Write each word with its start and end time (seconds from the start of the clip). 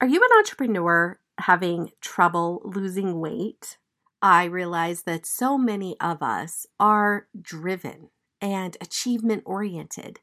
Are 0.00 0.06
you 0.06 0.22
an 0.22 0.38
entrepreneur 0.38 1.18
having 1.38 1.90
trouble 2.00 2.62
losing 2.64 3.18
weight? 3.18 3.78
I 4.22 4.44
realize 4.44 5.02
that 5.02 5.26
so 5.26 5.58
many 5.58 5.98
of 6.00 6.22
us 6.22 6.68
are 6.78 7.26
driven 7.40 8.10
and 8.40 8.76
achievement 8.80 9.42
oriented 9.44 10.20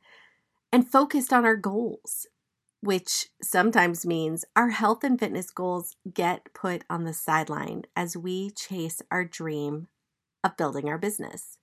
and 0.71 0.89
focused 0.89 1.33
on 1.33 1.43
our 1.43 1.57
goals, 1.57 2.25
which 2.79 3.27
sometimes 3.41 4.05
means 4.05 4.45
our 4.55 4.69
health 4.69 5.03
and 5.03 5.19
fitness 5.19 5.49
goals 5.49 5.97
get 6.13 6.53
put 6.53 6.85
on 6.89 7.03
the 7.03 7.13
sideline 7.13 7.83
as 7.97 8.15
we 8.15 8.51
chase 8.51 9.01
our 9.11 9.25
dream 9.25 9.89
of 10.41 10.55
building 10.55 10.87
our 10.87 10.97
business. 10.97 11.57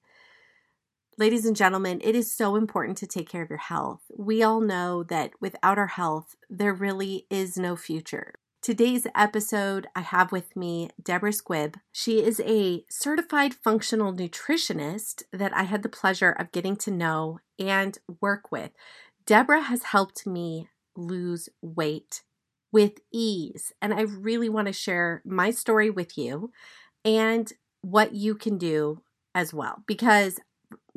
Ladies 1.18 1.44
and 1.44 1.54
gentlemen, 1.54 2.00
it 2.02 2.16
is 2.16 2.32
so 2.32 2.56
important 2.56 2.96
to 2.98 3.06
take 3.06 3.28
care 3.28 3.42
of 3.42 3.50
your 3.50 3.58
health. 3.58 4.00
We 4.16 4.42
all 4.42 4.62
know 4.62 5.02
that 5.02 5.32
without 5.42 5.76
our 5.76 5.88
health, 5.88 6.36
there 6.48 6.72
really 6.72 7.26
is 7.28 7.58
no 7.58 7.76
future. 7.76 8.32
Today's 8.62 9.06
episode, 9.14 9.86
I 9.94 10.00
have 10.00 10.32
with 10.32 10.56
me 10.56 10.88
Deborah 11.02 11.32
Squibb. 11.32 11.74
She 11.92 12.24
is 12.24 12.40
a 12.40 12.86
certified 12.88 13.52
functional 13.52 14.14
nutritionist 14.14 15.24
that 15.34 15.54
I 15.54 15.64
had 15.64 15.82
the 15.82 15.90
pleasure 15.90 16.30
of 16.30 16.50
getting 16.50 16.76
to 16.76 16.90
know 16.90 17.40
and 17.58 17.98
work 18.22 18.50
with. 18.50 18.70
Deborah 19.26 19.64
has 19.64 19.82
helped 19.82 20.26
me 20.26 20.70
lose 20.96 21.50
weight 21.60 22.22
with 22.72 23.00
ease, 23.12 23.74
and 23.82 23.92
I 23.92 24.00
really 24.00 24.48
want 24.48 24.68
to 24.68 24.72
share 24.72 25.20
my 25.26 25.50
story 25.50 25.90
with 25.90 26.16
you 26.16 26.52
and 27.04 27.52
what 27.82 28.14
you 28.14 28.34
can 28.34 28.56
do 28.56 29.02
as 29.34 29.52
well 29.52 29.82
because 29.86 30.38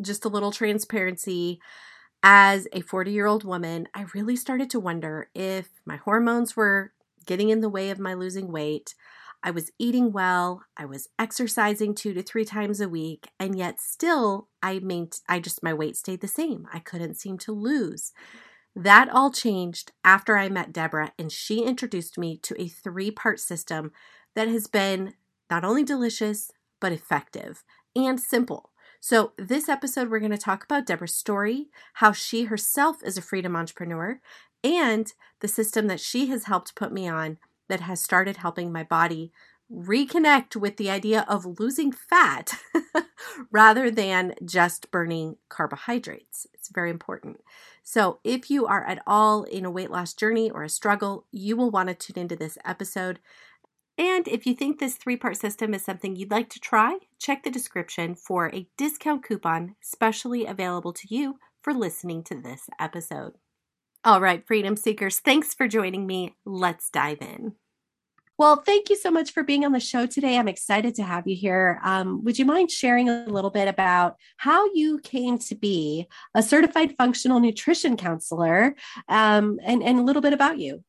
just 0.02 0.25
a 0.25 0.29
little 0.29 0.52
transparency. 0.52 1.59
As 2.23 2.67
a 2.73 2.81
40 2.81 3.11
year 3.11 3.27
old 3.27 3.43
woman, 3.43 3.88
I 3.93 4.05
really 4.13 4.35
started 4.35 4.70
to 4.71 4.79
wonder 4.79 5.29
if 5.35 5.70
my 5.85 5.98
hormones 5.98 6.55
were 6.55 6.91
getting 7.25 7.49
in 7.49 7.61
the 7.61 7.70
way 7.70 7.89
of 7.89 7.99
my 7.99 8.13
losing 8.13 8.51
weight. 8.51 8.95
I 9.43 9.51
was 9.51 9.71
eating 9.77 10.11
well, 10.11 10.63
I 10.76 10.85
was 10.85 11.07
exercising 11.20 11.93
2 11.93 12.13
to 12.15 12.23
3 12.23 12.45
times 12.45 12.82
a 12.82 12.90
week, 12.90 13.27
and 13.40 13.55
yet 13.55 13.79
still 13.79 14.48
I 14.63 14.79
main 14.79 15.09
I 15.29 15.40
just 15.40 15.62
my 15.62 15.73
weight 15.73 15.98
stayed 15.98 16.21
the 16.21 16.27
same. 16.27 16.67
I 16.73 16.79
couldn't 16.79 17.15
seem 17.15 17.37
to 17.39 17.51
lose. 17.51 18.12
That 18.76 19.07
all 19.10 19.32
changed 19.32 19.91
after 20.04 20.37
I 20.37 20.49
met 20.49 20.73
Deborah 20.73 21.13
and 21.17 21.32
she 21.32 21.63
introduced 21.63 22.17
me 22.17 22.37
to 22.39 22.60
a 22.62 22.67
three-part 22.67 23.39
system 23.39 23.91
that 24.35 24.48
has 24.49 24.67
been 24.67 25.13
not 25.49 25.63
only 25.63 25.84
delicious 25.84 26.51
but 26.82 26.91
effective 26.91 27.63
and 27.95 28.20
simple. 28.20 28.71
So, 29.07 29.34
this 29.37 29.70
episode, 29.70 30.09
we're 30.09 30.17
going 30.17 30.31
to 30.31 30.37
talk 30.39 30.63
about 30.63 30.87
Deborah's 30.87 31.13
story, 31.13 31.67
how 31.93 32.11
she 32.11 32.45
herself 32.45 33.03
is 33.03 33.20
a 33.20 33.21
freedom 33.21 33.55
entrepreneur, 33.55 34.20
and 34.63 35.13
the 35.41 35.48
system 35.48 35.85
that 35.85 35.99
she 35.99 36.25
has 36.29 36.45
helped 36.45 36.73
put 36.73 36.91
me 36.91 37.07
on 37.07 37.37
that 37.70 37.81
has 37.81 38.01
started 38.01 38.37
helping 38.37 38.71
my 38.71 38.81
body 38.81 39.31
reconnect 39.71 40.55
with 40.55 40.77
the 40.77 40.89
idea 40.89 41.23
of 41.27 41.59
losing 41.59 41.91
fat 41.91 42.55
rather 43.51 43.91
than 43.91 44.33
just 44.43 44.89
burning 44.89 45.37
carbohydrates. 45.49 46.48
It's 46.55 46.70
very 46.70 46.89
important. 46.89 47.41
So, 47.83 48.17
if 48.23 48.49
you 48.49 48.65
are 48.65 48.83
at 48.87 49.03
all 49.05 49.43
in 49.43 49.65
a 49.65 49.70
weight 49.70 49.91
loss 49.91 50.15
journey 50.15 50.49
or 50.49 50.63
a 50.63 50.67
struggle, 50.67 51.27
you 51.31 51.55
will 51.55 51.70
want 51.70 51.89
to 51.89 51.93
tune 51.93 52.23
into 52.23 52.35
this 52.35 52.57
episode 52.65 53.20
and 53.98 54.27
if 54.27 54.46
you 54.46 54.54
think 54.54 54.79
this 54.79 54.96
three 54.96 55.18
part 55.18 55.38
system 55.38 55.74
is 55.74 55.84
something 55.84 56.15
you'd 56.15 56.32
like 56.32 56.49
to 56.49 56.60
try, 56.60 56.98
check 57.20 57.43
the 57.43 57.49
description 57.49 58.15
for 58.15 58.54
a 58.54 58.68
discount 58.77 59.24
coupon 59.24 59.76
specially 59.82 60.46
available 60.46 60.93
to 60.93 61.07
you 61.10 61.40
for 61.62 61.74
listening 61.74 62.23
to 62.23 62.35
this 62.35 62.70
episode. 62.79 63.34
All 64.03 64.22
right, 64.22 64.46
Freedom 64.46 64.75
Seekers, 64.75 65.19
thanks 65.19 65.53
for 65.53 65.68
joining 65.68 66.06
me. 66.06 66.35
Let's 66.46 66.90
dive 66.90 67.22
in. 67.22 67.53
Well, 68.38 68.57
thank 68.57 68.90
you 68.90 68.97
so 68.97 69.09
much 69.09 69.31
for 69.31 69.44
being 69.44 69.63
on 69.63 69.72
the 69.72 69.79
show 69.79 70.06
today. 70.06 70.38
I'm 70.38 70.50
excited 70.50 70.94
to 70.96 71.03
have 71.03 71.25
you 71.25 71.38
here. 71.38 71.79
Um, 71.85 72.22
would 72.25 72.38
you 72.38 72.44
mind 72.44 72.69
sharing 72.69 73.07
a 73.07 73.25
little 73.28 73.50
bit 73.50 73.69
about 73.69 74.18
how 74.35 74.69
you 74.73 75.00
came 75.00 75.38
to 75.39 75.56
be 75.56 76.07
a 76.35 76.44
certified 76.44 76.95
functional 76.97 77.39
nutrition 77.39 77.95
counselor 77.95 78.75
um, 79.07 79.57
and, 79.63 79.81
and 79.81 80.00
a 80.00 80.03
little 80.03 80.22
bit 80.22 80.33
about 80.33 80.59
you? 80.59 80.83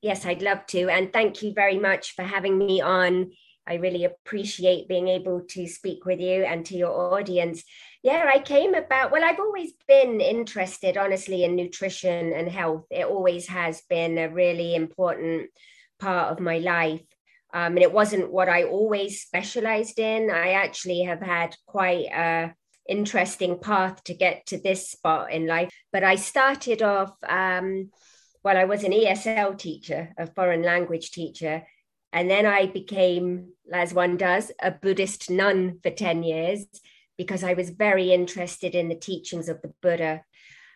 Yes, 0.00 0.24
I'd 0.24 0.42
love 0.42 0.64
to. 0.68 0.88
And 0.88 1.12
thank 1.12 1.42
you 1.42 1.52
very 1.52 1.78
much 1.78 2.14
for 2.14 2.22
having 2.22 2.56
me 2.56 2.80
on. 2.80 3.32
I 3.66 3.74
really 3.74 4.04
appreciate 4.04 4.88
being 4.88 5.08
able 5.08 5.42
to 5.50 5.66
speak 5.66 6.06
with 6.06 6.20
you 6.20 6.44
and 6.44 6.64
to 6.66 6.76
your 6.76 7.14
audience. 7.14 7.64
Yeah, 8.02 8.30
I 8.32 8.38
came 8.38 8.74
about, 8.74 9.10
well, 9.10 9.24
I've 9.24 9.40
always 9.40 9.72
been 9.86 10.20
interested, 10.20 10.96
honestly, 10.96 11.44
in 11.44 11.56
nutrition 11.56 12.32
and 12.32 12.48
health. 12.48 12.86
It 12.90 13.06
always 13.06 13.48
has 13.48 13.82
been 13.90 14.16
a 14.16 14.30
really 14.30 14.74
important 14.74 15.50
part 15.98 16.32
of 16.32 16.40
my 16.40 16.58
life. 16.58 17.02
Um, 17.52 17.72
and 17.72 17.82
it 17.82 17.92
wasn't 17.92 18.32
what 18.32 18.48
I 18.48 18.64
always 18.64 19.20
specialized 19.20 19.98
in. 19.98 20.30
I 20.30 20.52
actually 20.52 21.02
have 21.02 21.20
had 21.20 21.56
quite 21.66 22.06
a 22.06 22.54
interesting 22.88 23.58
path 23.58 24.02
to 24.04 24.14
get 24.14 24.46
to 24.46 24.58
this 24.58 24.90
spot 24.90 25.32
in 25.32 25.46
life. 25.46 25.70
But 25.92 26.04
I 26.04 26.14
started 26.14 26.82
off. 26.82 27.12
Um, 27.28 27.90
well, 28.42 28.56
I 28.56 28.64
was 28.64 28.84
an 28.84 28.92
ESL 28.92 29.58
teacher, 29.58 30.14
a 30.16 30.26
foreign 30.26 30.62
language 30.62 31.10
teacher. 31.10 31.66
And 32.12 32.30
then 32.30 32.46
I 32.46 32.66
became, 32.66 33.52
as 33.72 33.92
one 33.92 34.16
does, 34.16 34.50
a 34.62 34.70
Buddhist 34.70 35.30
nun 35.30 35.78
for 35.82 35.90
10 35.90 36.22
years 36.22 36.66
because 37.16 37.42
I 37.42 37.54
was 37.54 37.70
very 37.70 38.12
interested 38.12 38.74
in 38.74 38.88
the 38.88 38.94
teachings 38.94 39.48
of 39.48 39.60
the 39.60 39.72
Buddha. 39.82 40.22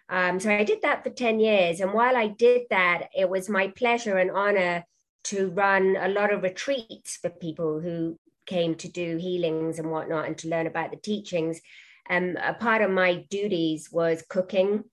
Um, 0.09 0.41
so 0.41 0.51
I 0.51 0.65
did 0.65 0.83
that 0.83 1.05
for 1.05 1.11
10 1.11 1.41
years. 1.41 1.81
And 1.81 1.95
while 1.95 2.17
I 2.17 2.27
did 2.27 2.63
that, 2.71 3.09
it 3.17 3.31
was 3.31 3.49
my 3.49 3.69
pleasure 3.69 4.19
and 4.19 4.31
honor 4.31 4.85
to 5.25 5.51
run 5.51 5.97
a 5.99 6.09
lot 6.09 6.33
of 6.33 6.43
retreats 6.43 7.17
for 7.17 7.31
people 7.31 7.81
who 7.81 8.19
came 8.45 8.75
to 8.75 8.89
do 8.89 9.17
healings 9.17 9.79
and 9.79 9.91
whatnot 9.91 10.27
and 10.27 10.37
to 10.39 10.49
learn 10.49 10.67
about 10.67 10.91
the 10.91 10.97
teachings. 10.97 11.61
Um, 12.11 12.37
a 12.43 12.53
part 12.53 12.83
of 12.83 12.91
my 12.91 13.25
duties 13.31 13.91
was 13.91 14.25
cooking 14.29 14.85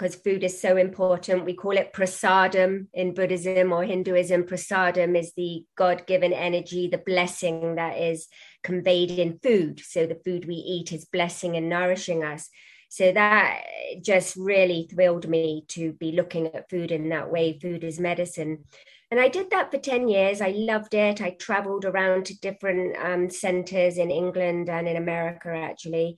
because 0.00 0.14
food 0.14 0.42
is 0.42 0.58
so 0.58 0.78
important. 0.78 1.44
We 1.44 1.52
call 1.52 1.76
it 1.76 1.92
prasadam 1.92 2.86
in 2.94 3.12
Buddhism 3.12 3.70
or 3.70 3.84
Hinduism. 3.84 4.44
Prasadam 4.44 5.14
is 5.14 5.34
the 5.34 5.66
God 5.76 6.06
given 6.06 6.32
energy, 6.32 6.88
the 6.88 6.96
blessing 6.96 7.74
that 7.74 7.98
is 7.98 8.26
conveyed 8.62 9.10
in 9.10 9.38
food. 9.42 9.78
So 9.80 10.06
the 10.06 10.18
food 10.24 10.46
we 10.46 10.54
eat 10.54 10.90
is 10.92 11.04
blessing 11.04 11.54
and 11.54 11.68
nourishing 11.68 12.24
us. 12.24 12.48
So 12.88 13.12
that 13.12 13.60
just 14.02 14.36
really 14.36 14.88
thrilled 14.90 15.28
me 15.28 15.66
to 15.68 15.92
be 15.92 16.12
looking 16.12 16.46
at 16.46 16.70
food 16.70 16.92
in 16.92 17.10
that 17.10 17.30
way. 17.30 17.58
Food 17.60 17.84
is 17.84 18.00
medicine. 18.00 18.64
And 19.10 19.20
I 19.20 19.28
did 19.28 19.50
that 19.50 19.70
for 19.70 19.76
10 19.76 20.08
years. 20.08 20.40
I 20.40 20.54
loved 20.56 20.94
it. 20.94 21.20
I 21.20 21.32
traveled 21.32 21.84
around 21.84 22.24
to 22.26 22.40
different 22.40 22.96
um, 22.96 23.28
centers 23.28 23.98
in 23.98 24.10
England 24.10 24.70
and 24.70 24.88
in 24.88 24.96
America, 24.96 25.50
actually 25.50 26.16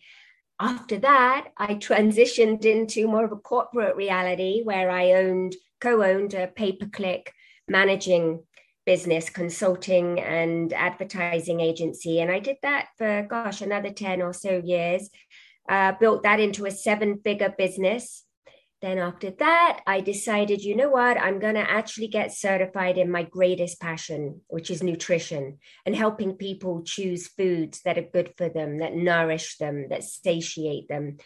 after 0.61 0.99
that, 0.99 1.49
I 1.57 1.75
transitioned 1.75 2.65
into 2.65 3.07
more 3.07 3.25
of 3.25 3.33
a 3.33 3.37
corporate 3.37 3.97
reality 3.97 4.63
where 4.63 4.91
I 4.91 5.13
owned, 5.13 5.57
co 5.81 6.03
owned 6.03 6.35
a 6.35 6.47
pay 6.47 6.73
per 6.73 6.87
click 6.87 7.33
managing 7.69 8.45
business 8.85 9.31
consulting 9.31 10.21
and 10.21 10.73
advertising 10.73 11.61
agency. 11.61 12.21
And 12.21 12.31
I 12.31 12.41
did 12.41 12.57
that 12.63 12.89
for, 12.99 13.27
gosh, 13.29 13.61
another 13.61 13.91
10 13.91 14.23
or 14.23 14.33
so 14.33 14.61
years. 14.65 15.09
Uh, 15.69 15.93
built 16.01 16.25
that 16.25 16.41
into 16.41 16.67
a 16.67 16.71
seven 16.73 17.21
figure 17.23 17.55
business 17.57 18.25
then 18.83 18.99
after 18.99 19.31
that, 19.31 19.81
I 19.87 20.01
decided, 20.01 20.65
you 20.65 20.75
know 20.75 20.91
what, 20.91 21.17
I'm 21.17 21.39
going 21.39 21.55
to 21.55 21.71
actually 21.71 22.09
get 22.09 22.33
certified 22.33 22.99
in 22.99 23.13
my 23.13 23.23
greatest 23.23 23.81
passion, 23.81 24.41
which 24.49 24.73
is 24.73 24.83
nutrition 24.83 25.59
and 25.87 25.95
helping 25.95 26.35
people 26.35 26.83
choose 26.83 27.29
foods 27.29 27.81
that 27.85 27.97
are 27.97 28.03
good 28.13 28.35
for 28.37 28.49
them, 28.49 28.79
that 28.79 28.97
nourish 28.97 29.57
them, 29.59 29.87
that 29.91 30.03
satiate 30.03 30.89
them. 30.89 31.19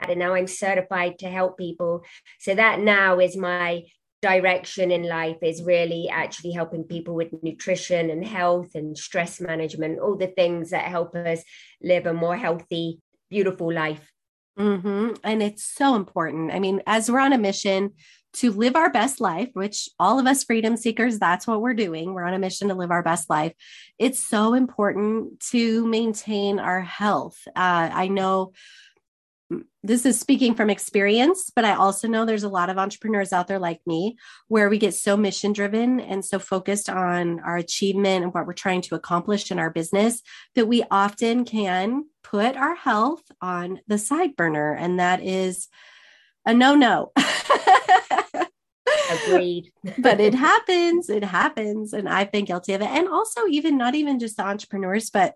And 0.00 0.18
now 0.18 0.34
I'm 0.34 0.46
certified 0.46 1.18
to 1.18 1.28
help 1.28 1.58
people. 1.58 2.02
So 2.40 2.54
that 2.54 2.80
now 2.80 3.20
is 3.20 3.36
my 3.36 3.82
direction 4.22 4.90
in 4.90 5.02
life 5.02 5.36
is 5.42 5.62
really 5.62 6.08
actually 6.08 6.52
helping 6.52 6.84
people 6.84 7.14
with 7.14 7.28
nutrition 7.42 8.08
and 8.08 8.24
health 8.24 8.74
and 8.74 8.96
stress 8.96 9.38
management, 9.38 9.98
all 9.98 10.16
the 10.16 10.28
things 10.28 10.70
that 10.70 10.84
help 10.84 11.14
us 11.14 11.42
live 11.82 12.06
a 12.06 12.14
more 12.14 12.36
healthy, 12.36 13.00
beautiful 13.28 13.70
life. 13.70 14.08
Mm-hmm. 14.58 15.14
And 15.24 15.42
it's 15.42 15.64
so 15.64 15.94
important. 15.94 16.52
I 16.52 16.58
mean, 16.58 16.82
as 16.86 17.10
we're 17.10 17.20
on 17.20 17.32
a 17.32 17.38
mission 17.38 17.92
to 18.34 18.50
live 18.50 18.76
our 18.76 18.90
best 18.90 19.20
life, 19.20 19.50
which 19.52 19.88
all 19.98 20.18
of 20.18 20.26
us 20.26 20.44
freedom 20.44 20.76
seekers, 20.76 21.18
that's 21.18 21.46
what 21.46 21.60
we're 21.60 21.74
doing. 21.74 22.14
We're 22.14 22.24
on 22.24 22.34
a 22.34 22.38
mission 22.38 22.68
to 22.68 22.74
live 22.74 22.90
our 22.90 23.02
best 23.02 23.28
life. 23.28 23.52
It's 23.98 24.26
so 24.26 24.54
important 24.54 25.40
to 25.50 25.86
maintain 25.86 26.58
our 26.58 26.80
health. 26.80 27.36
Uh, 27.48 27.90
I 27.92 28.08
know 28.08 28.52
this 29.82 30.06
is 30.06 30.18
speaking 30.18 30.54
from 30.54 30.70
experience, 30.70 31.50
but 31.54 31.64
I 31.64 31.74
also 31.74 32.06
know 32.06 32.24
there's 32.24 32.44
a 32.44 32.48
lot 32.48 32.70
of 32.70 32.78
entrepreneurs 32.78 33.32
out 33.32 33.48
there 33.48 33.58
like 33.58 33.80
me 33.86 34.16
where 34.48 34.68
we 34.68 34.78
get 34.78 34.94
so 34.94 35.16
mission 35.16 35.52
driven 35.52 35.98
and 36.00 36.24
so 36.24 36.38
focused 36.38 36.88
on 36.88 37.40
our 37.40 37.56
achievement 37.56 38.24
and 38.24 38.34
what 38.34 38.46
we're 38.46 38.52
trying 38.52 38.82
to 38.82 38.94
accomplish 38.94 39.50
in 39.50 39.58
our 39.58 39.70
business 39.70 40.22
that 40.54 40.66
we 40.66 40.84
often 40.90 41.44
can 41.44 42.04
put 42.22 42.56
our 42.56 42.74
health 42.74 43.22
on 43.40 43.80
the 43.88 43.98
side 43.98 44.36
burner. 44.36 44.72
And 44.74 45.00
that 45.00 45.22
is 45.22 45.68
a 46.46 46.54
no 46.54 46.74
no. 46.74 47.12
Agreed. 49.12 49.72
but 49.98 50.20
it 50.20 50.34
happens. 50.34 51.08
It 51.08 51.24
happens. 51.24 51.92
And 51.92 52.08
I've 52.08 52.32
been 52.32 52.44
guilty 52.44 52.74
of 52.74 52.80
it. 52.80 52.88
And 52.88 53.08
also, 53.08 53.46
even 53.48 53.76
not 53.76 53.94
even 53.94 54.18
just 54.18 54.36
the 54.36 54.44
entrepreneurs, 54.44 55.10
but 55.10 55.34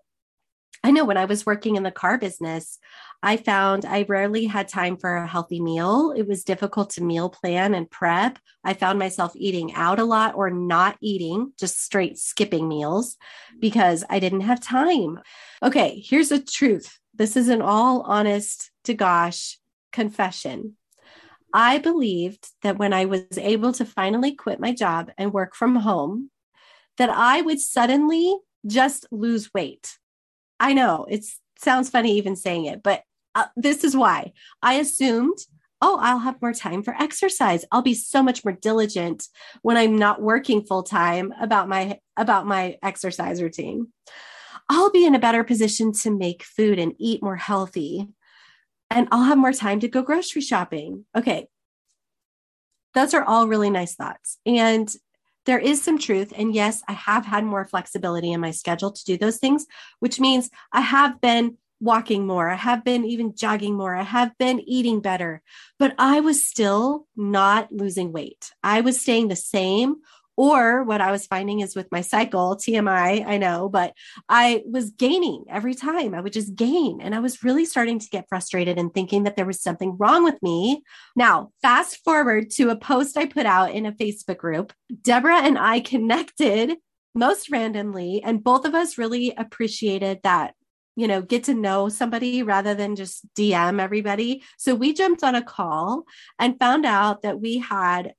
I 0.83 0.91
know 0.91 1.05
when 1.05 1.17
I 1.17 1.25
was 1.25 1.45
working 1.45 1.75
in 1.75 1.83
the 1.83 1.91
car 1.91 2.17
business, 2.17 2.79
I 3.21 3.37
found 3.37 3.83
I 3.83 4.05
rarely 4.07 4.45
had 4.45 4.67
time 4.67 4.95
for 4.95 5.15
a 5.15 5.27
healthy 5.27 5.59
meal. 5.59 6.13
It 6.15 6.27
was 6.27 6.43
difficult 6.43 6.91
to 6.91 7.03
meal 7.03 7.29
plan 7.29 7.73
and 7.73 7.89
prep. 7.89 8.37
I 8.63 8.73
found 8.73 8.99
myself 8.99 9.33
eating 9.35 9.73
out 9.73 9.99
a 9.99 10.05
lot 10.05 10.35
or 10.35 10.49
not 10.49 10.97
eating, 11.01 11.51
just 11.59 11.83
straight 11.83 12.17
skipping 12.17 12.67
meals 12.67 13.17
because 13.59 14.03
I 14.09 14.19
didn't 14.19 14.41
have 14.41 14.61
time. 14.61 15.19
Okay, 15.63 16.03
here's 16.05 16.29
the 16.29 16.39
truth. 16.39 16.99
This 17.15 17.35
is 17.35 17.49
an 17.49 17.61
all 17.61 18.01
honest 18.01 18.71
to 18.83 18.93
gosh 18.93 19.57
confession. 19.91 20.77
I 21.53 21.79
believed 21.79 22.49
that 22.61 22.77
when 22.77 22.93
I 22.93 23.05
was 23.05 23.37
able 23.37 23.73
to 23.73 23.85
finally 23.85 24.33
quit 24.33 24.59
my 24.59 24.73
job 24.73 25.11
and 25.17 25.33
work 25.33 25.55
from 25.55 25.77
home, 25.77 26.29
that 26.97 27.09
I 27.09 27.41
would 27.41 27.59
suddenly 27.59 28.37
just 28.65 29.07
lose 29.11 29.53
weight. 29.53 29.97
I 30.59 30.73
know 30.73 31.05
it 31.09 31.25
sounds 31.59 31.89
funny 31.89 32.17
even 32.17 32.35
saying 32.35 32.65
it, 32.65 32.83
but 32.83 33.03
uh, 33.35 33.45
this 33.55 33.83
is 33.83 33.95
why 33.95 34.33
I 34.61 34.75
assumed, 34.75 35.37
oh, 35.81 35.99
I'll 36.01 36.19
have 36.19 36.41
more 36.41 36.53
time 36.53 36.81
for 36.81 36.95
exercise. 36.95 37.63
I'll 37.71 37.83
be 37.83 37.93
so 37.93 38.23
much 38.23 38.43
more 38.43 38.53
diligent 38.53 39.27
when 39.61 39.77
I'm 39.77 39.97
not 39.97 40.21
working 40.21 40.63
full 40.63 40.83
time 40.83 41.33
about 41.39 41.69
my 41.69 41.99
about 42.15 42.47
my 42.47 42.77
exercise 42.81 43.41
routine. 43.41 43.93
I'll 44.69 44.91
be 44.91 45.05
in 45.05 45.15
a 45.15 45.19
better 45.19 45.43
position 45.43 45.93
to 45.93 46.11
make 46.11 46.43
food 46.43 46.79
and 46.79 46.93
eat 46.97 47.23
more 47.23 47.35
healthy. 47.35 48.07
And 48.89 49.07
I'll 49.11 49.23
have 49.23 49.37
more 49.37 49.53
time 49.53 49.79
to 49.81 49.87
go 49.87 50.01
grocery 50.01 50.41
shopping. 50.41 51.05
Okay. 51.15 51.47
Those 52.93 53.13
are 53.13 53.23
all 53.23 53.47
really 53.47 53.69
nice 53.69 53.95
thoughts. 53.95 54.39
And 54.45 54.93
there 55.47 55.57
is 55.57 55.81
some 55.81 55.97
truth. 55.97 56.31
And 56.35 56.53
yes, 56.53 56.83
I 56.87 56.93
have 56.93 57.25
had 57.25 57.43
more 57.43 57.65
flexibility 57.65 58.31
in 58.31 58.39
my 58.39 58.51
schedule 58.51 58.91
to 58.91 59.05
do 59.05 59.17
those 59.17 59.37
things, 59.37 59.65
which 59.99 60.19
means 60.19 60.51
I 60.71 60.81
have 60.81 61.19
been 61.19 61.57
walking 61.79 62.27
more. 62.27 62.49
I 62.49 62.55
have 62.55 62.83
been 62.83 63.05
even 63.05 63.35
jogging 63.35 63.75
more. 63.75 63.95
I 63.95 64.03
have 64.03 64.37
been 64.37 64.59
eating 64.61 64.99
better, 64.99 65.41
but 65.79 65.95
I 65.97 66.19
was 66.19 66.45
still 66.45 67.07
not 67.15 67.71
losing 67.71 68.11
weight. 68.11 68.51
I 68.63 68.81
was 68.81 68.99
staying 68.99 69.27
the 69.27 69.35
same 69.35 69.97
or 70.37 70.83
what 70.83 71.01
I 71.01 71.11
was 71.11 71.25
finding 71.25 71.61
is 71.61 71.75
with 71.75 71.91
my 71.91 72.01
cycle, 72.01 72.55
TMI, 72.55 73.25
I 73.25 73.37
know, 73.37 73.67
but 73.67 73.93
I 74.29 74.63
was 74.69 74.91
gaining 74.91 75.45
every 75.49 75.73
time. 75.73 76.13
I 76.13 76.21
would 76.21 76.31
just 76.31 76.55
gain. 76.55 77.01
And 77.01 77.15
I 77.15 77.19
was 77.19 77.43
really 77.43 77.65
starting 77.65 77.97
to 77.97 78.09
get 78.09 78.29
frustrated 78.29 78.77
and 78.77 78.93
thinking 78.93 79.23
that 79.23 79.35
there 79.35 79.47
was 79.47 79.59
something 79.59 79.97
wrong 79.97 80.23
with 80.23 80.41
me. 80.43 80.83
Now, 81.15 81.51
fast 81.63 82.03
forward 82.03 82.51
to 82.51 82.69
a 82.69 82.75
post 82.75 83.17
I 83.17 83.25
put 83.25 83.47
out 83.47 83.71
in 83.71 83.87
a 83.87 83.91
Facebook 83.91 84.37
group. 84.37 84.71
Deborah 85.01 85.41
and 85.41 85.57
I 85.57 85.79
connected 85.79 86.75
most 87.15 87.49
randomly, 87.49 88.21
and 88.23 88.43
both 88.43 88.63
of 88.63 88.75
us 88.75 88.99
really 88.99 89.33
appreciated 89.35 90.19
that 90.23 90.53
you 90.97 91.07
know, 91.07 91.21
get 91.21 91.43
to 91.43 91.53
know 91.53 91.89
somebody 91.89 92.41
rather 92.41 92.73
than 92.73 92.95
just 92.95 93.23
DM 93.35 93.79
everybody. 93.79 94.43
So 94.57 94.73
we 94.73 94.93
jumped 94.93 95.23
on 95.23 95.35
a 95.35 95.43
call 95.43 96.05
and 96.39 96.57
found 96.57 96.87
out 96.87 97.21
that 97.21 97.39
we 97.39 97.59
had 97.59 98.13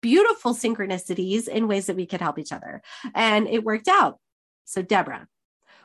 beautiful 0.00 0.54
synchronicities 0.54 1.48
in 1.48 1.68
ways 1.68 1.86
that 1.86 1.96
we 1.96 2.06
could 2.06 2.20
help 2.20 2.38
each 2.38 2.52
other. 2.52 2.82
And 3.14 3.48
it 3.48 3.64
worked 3.64 3.88
out. 3.88 4.18
So, 4.64 4.82
Deborah, 4.82 5.26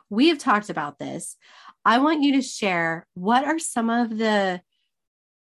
we 0.09 0.29
have 0.29 0.37
talked 0.37 0.69
about 0.69 0.99
this. 0.99 1.37
I 1.83 1.99
want 1.99 2.23
you 2.23 2.33
to 2.33 2.41
share 2.41 3.07
what 3.13 3.43
are 3.45 3.59
some 3.59 3.89
of 3.89 4.17
the 4.17 4.61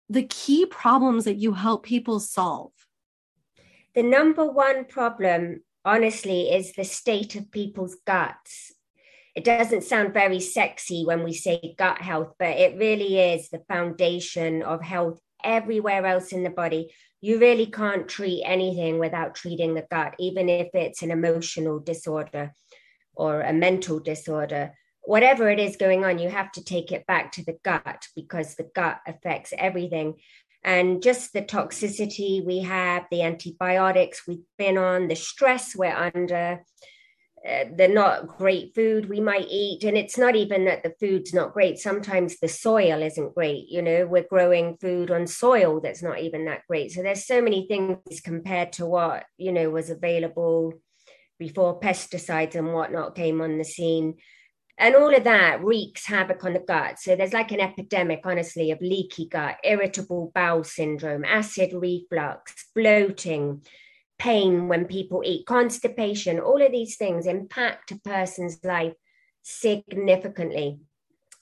the 0.10 0.24
key 0.24 0.66
problems 0.66 1.26
that 1.26 1.38
you 1.38 1.54
help 1.54 1.84
people 1.84 2.20
solve? 2.20 2.72
The 3.96 4.04
number 4.04 4.46
one 4.46 4.86
problem, 4.86 5.64
honestly, 5.86 6.52
is 6.52 6.74
the 6.74 6.84
state 6.84 7.36
of 7.36 7.52
people's 7.52 7.96
guts. 8.06 8.74
It 9.36 9.44
doesn't 9.44 9.84
sound 9.84 10.14
very 10.14 10.40
sexy 10.40 11.04
when 11.06 11.24
we 11.24 11.34
say 11.34 11.76
gut 11.78 12.00
health, 12.00 12.34
but 12.38 12.50
it 12.50 12.78
really 12.78 13.20
is 13.20 13.50
the 13.50 13.64
foundation 13.68 14.62
of 14.62 14.82
health 14.82 15.20
everywhere 15.44 16.06
else 16.06 16.32
in 16.32 16.44
the 16.44 16.50
body 16.50 16.94
you 17.24 17.40
really 17.40 17.68
can't 17.68 18.10
treat 18.10 18.44
anything 18.46 19.00
without 19.00 19.34
treating 19.34 19.74
the 19.74 19.88
gut, 19.90 20.14
even 20.20 20.50
if 20.50 20.68
it's 20.74 21.02
an 21.02 21.10
emotional 21.10 21.80
disorder 21.80 22.52
or 23.16 23.40
a 23.40 23.54
mental 23.54 24.02
disorder. 24.02 24.74
Whatever 25.04 25.50
it 25.50 25.58
is 25.58 25.78
going 25.78 26.04
on, 26.04 26.20
you 26.20 26.28
have 26.28 26.52
to 26.52 26.64
take 26.66 26.92
it 26.92 27.08
back 27.08 27.32
to 27.32 27.46
the 27.46 27.56
gut 27.64 28.08
because 28.14 28.56
the 28.56 28.70
gut 28.76 29.00
affects 29.08 29.54
everything. 29.58 30.16
And 30.66 31.02
just 31.02 31.32
the 31.32 31.42
toxicity 31.42 32.46
we 32.46 32.60
have, 32.60 33.06
the 33.10 33.22
antibiotics 33.22 34.28
we've 34.28 34.44
been 34.58 34.78
on, 34.78 35.08
the 35.08 35.16
stress 35.16 35.78
we're 35.78 35.96
under, 35.96 36.66
uh, 37.48 37.66
the 37.76 37.88
not 37.88 38.28
great 38.28 38.74
food 38.74 39.10
we 39.10 39.20
might 39.20 39.48
eat 39.50 39.84
and 39.84 39.98
it's 39.98 40.18
not 40.18 40.36
even 40.36 40.66
that 40.66 40.82
the 40.82 40.94
food's 41.00 41.34
not 41.34 41.54
great 41.54 41.78
sometimes 41.78 42.40
the 42.40 42.48
soil 42.48 43.02
isn't 43.02 43.36
great 43.36 43.66
you 43.70 43.82
know 43.82 44.06
we're 44.06 44.24
growing 44.24 44.78
food 44.78 45.12
on 45.12 45.28
soil 45.28 45.80
that's 45.82 46.04
not 46.04 46.20
even 46.20 46.46
that 46.46 46.62
great. 46.68 46.92
So 46.92 47.04
there's 47.04 47.26
so 47.26 47.42
many 47.42 47.68
things 47.68 48.22
compared 48.24 48.74
to 48.74 48.86
what 48.86 49.26
you 49.38 49.52
know 49.52 49.70
was 49.70 49.90
available 49.90 50.74
before 51.40 51.80
pesticides 51.80 52.56
and 52.56 52.74
whatnot 52.74 53.16
came 53.16 53.42
on 53.42 53.58
the 53.58 53.66
scene. 53.66 54.16
And 54.78 54.96
all 54.96 55.14
of 55.16 55.26
that 55.26 55.64
wreaks 55.64 56.08
havoc 56.08 56.44
on 56.44 56.54
the 56.54 56.60
gut. 56.60 56.98
So 56.98 57.16
there's 57.16 57.34
like 57.34 57.52
an 57.52 57.60
epidemic 57.60 58.22
honestly 58.26 58.72
of 58.72 58.82
leaky 58.82 59.28
gut 59.28 59.58
irritable 59.64 60.32
bowel 60.34 60.64
syndrome 60.64 61.26
acid 61.26 61.72
reflux 61.74 62.70
bloating 62.74 63.62
pain 64.18 64.68
when 64.68 64.86
people 64.86 65.22
eat, 65.26 65.46
constipation, 65.46 66.40
all 66.40 66.62
of 66.62 66.72
these 66.72 66.98
things 66.98 67.28
impact 67.28 67.92
a 67.92 68.00
person's 68.00 68.64
life 68.64 68.94
significantly. 69.42 70.80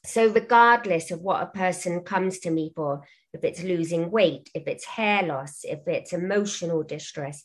So, 0.06 0.28
regardless 0.30 1.12
of 1.12 1.22
what 1.22 1.44
a 1.44 1.58
person 1.58 2.02
comes 2.02 2.40
to 2.40 2.50
me 2.50 2.72
for, 2.76 3.04
if 3.34 3.44
it's 3.44 3.62
losing 3.64 4.10
weight, 4.10 4.50
if 4.56 4.68
it's 4.68 4.86
hair 4.86 5.24
loss, 5.24 5.60
if 5.64 5.88
it's 5.88 6.12
emotional 6.12 6.84
distress, 6.84 7.44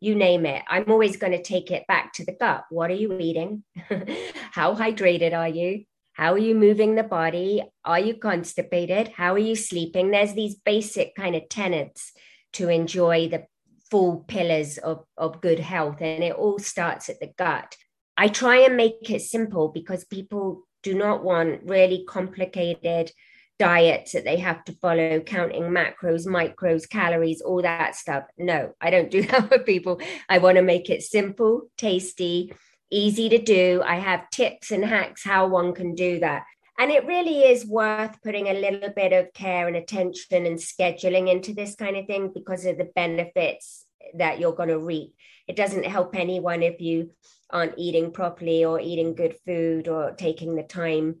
you 0.00 0.14
name 0.14 0.44
it, 0.44 0.62
I'm 0.68 0.90
always 0.90 1.16
going 1.16 1.32
to 1.32 1.42
take 1.42 1.70
it 1.70 1.86
back 1.86 2.12
to 2.14 2.24
the 2.26 2.36
gut. 2.38 2.64
What 2.68 2.90
are 2.90 2.94
you 2.94 3.18
eating? 3.18 3.64
How 4.52 4.74
hydrated 4.74 5.32
are 5.32 5.48
you? 5.48 5.84
How 6.12 6.34
are 6.34 6.38
you 6.38 6.54
moving 6.54 6.94
the 6.94 7.02
body? 7.02 7.62
Are 7.84 7.98
you 7.98 8.16
constipated? 8.16 9.08
How 9.08 9.32
are 9.32 9.38
you 9.38 9.56
sleeping? 9.56 10.10
There's 10.10 10.34
these 10.34 10.54
basic 10.54 11.16
kind 11.16 11.34
of 11.34 11.48
tenets 11.48 12.12
to 12.52 12.68
enjoy 12.68 13.28
the 13.28 13.46
full 13.94 14.24
pillars 14.26 14.76
of, 14.78 15.04
of 15.16 15.40
good 15.40 15.60
health. 15.60 16.00
And 16.00 16.24
it 16.24 16.34
all 16.34 16.58
starts 16.58 17.08
at 17.08 17.20
the 17.20 17.30
gut. 17.38 17.76
I 18.16 18.26
try 18.26 18.56
and 18.64 18.76
make 18.76 19.08
it 19.08 19.22
simple 19.22 19.68
because 19.68 20.04
people 20.04 20.66
do 20.82 20.94
not 20.94 21.22
want 21.22 21.60
really 21.62 22.04
complicated 22.08 23.12
diets 23.60 24.10
that 24.10 24.24
they 24.24 24.38
have 24.38 24.64
to 24.64 24.72
follow, 24.72 25.20
counting 25.20 25.62
macros, 25.62 26.26
micros, 26.26 26.88
calories, 26.88 27.40
all 27.40 27.62
that 27.62 27.94
stuff. 27.94 28.24
No, 28.36 28.72
I 28.80 28.90
don't 28.90 29.12
do 29.12 29.22
that 29.28 29.48
for 29.48 29.60
people. 29.60 30.00
I 30.28 30.38
want 30.38 30.56
to 30.56 30.62
make 30.62 30.90
it 30.90 31.04
simple, 31.04 31.68
tasty, 31.78 32.52
easy 32.90 33.28
to 33.28 33.38
do. 33.38 33.80
I 33.86 34.00
have 34.00 34.28
tips 34.30 34.72
and 34.72 34.84
hacks 34.84 35.22
how 35.22 35.46
one 35.46 35.72
can 35.72 35.94
do 35.94 36.18
that. 36.18 36.42
And 36.80 36.90
it 36.90 37.06
really 37.06 37.44
is 37.44 37.64
worth 37.64 38.20
putting 38.24 38.48
a 38.48 38.54
little 38.54 38.90
bit 38.90 39.12
of 39.12 39.32
care 39.34 39.68
and 39.68 39.76
attention 39.76 40.46
and 40.46 40.58
scheduling 40.58 41.30
into 41.30 41.54
this 41.54 41.76
kind 41.76 41.96
of 41.96 42.08
thing 42.08 42.32
because 42.34 42.64
of 42.64 42.76
the 42.76 42.90
benefits 42.96 43.83
that 44.14 44.38
you're 44.38 44.54
going 44.54 44.68
to 44.68 44.78
reap. 44.78 45.14
It 45.46 45.56
doesn't 45.56 45.86
help 45.86 46.14
anyone 46.14 46.62
if 46.62 46.80
you 46.80 47.10
aren't 47.50 47.78
eating 47.78 48.10
properly 48.10 48.64
or 48.64 48.80
eating 48.80 49.14
good 49.14 49.36
food 49.44 49.88
or 49.88 50.12
taking 50.12 50.54
the 50.54 50.62
time 50.62 51.16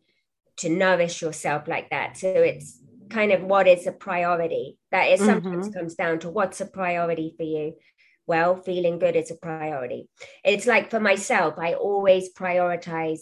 to 0.56 0.68
nourish 0.68 1.20
yourself 1.22 1.68
like 1.68 1.90
that. 1.90 2.16
So 2.16 2.28
it's 2.28 2.80
kind 3.10 3.32
of 3.32 3.42
what 3.42 3.68
is 3.68 3.86
a 3.86 3.92
priority. 3.92 4.78
That 4.90 5.10
is 5.10 5.20
sometimes 5.20 5.68
mm-hmm. 5.68 5.78
comes 5.78 5.94
down 5.94 6.20
to 6.20 6.30
what's 6.30 6.60
a 6.60 6.66
priority 6.66 7.34
for 7.36 7.42
you. 7.42 7.74
Well, 8.26 8.56
feeling 8.56 8.98
good 8.98 9.16
is 9.16 9.30
a 9.30 9.36
priority. 9.36 10.08
It's 10.44 10.66
like 10.66 10.90
for 10.90 11.00
myself, 11.00 11.54
I 11.58 11.74
always 11.74 12.32
prioritize 12.32 13.20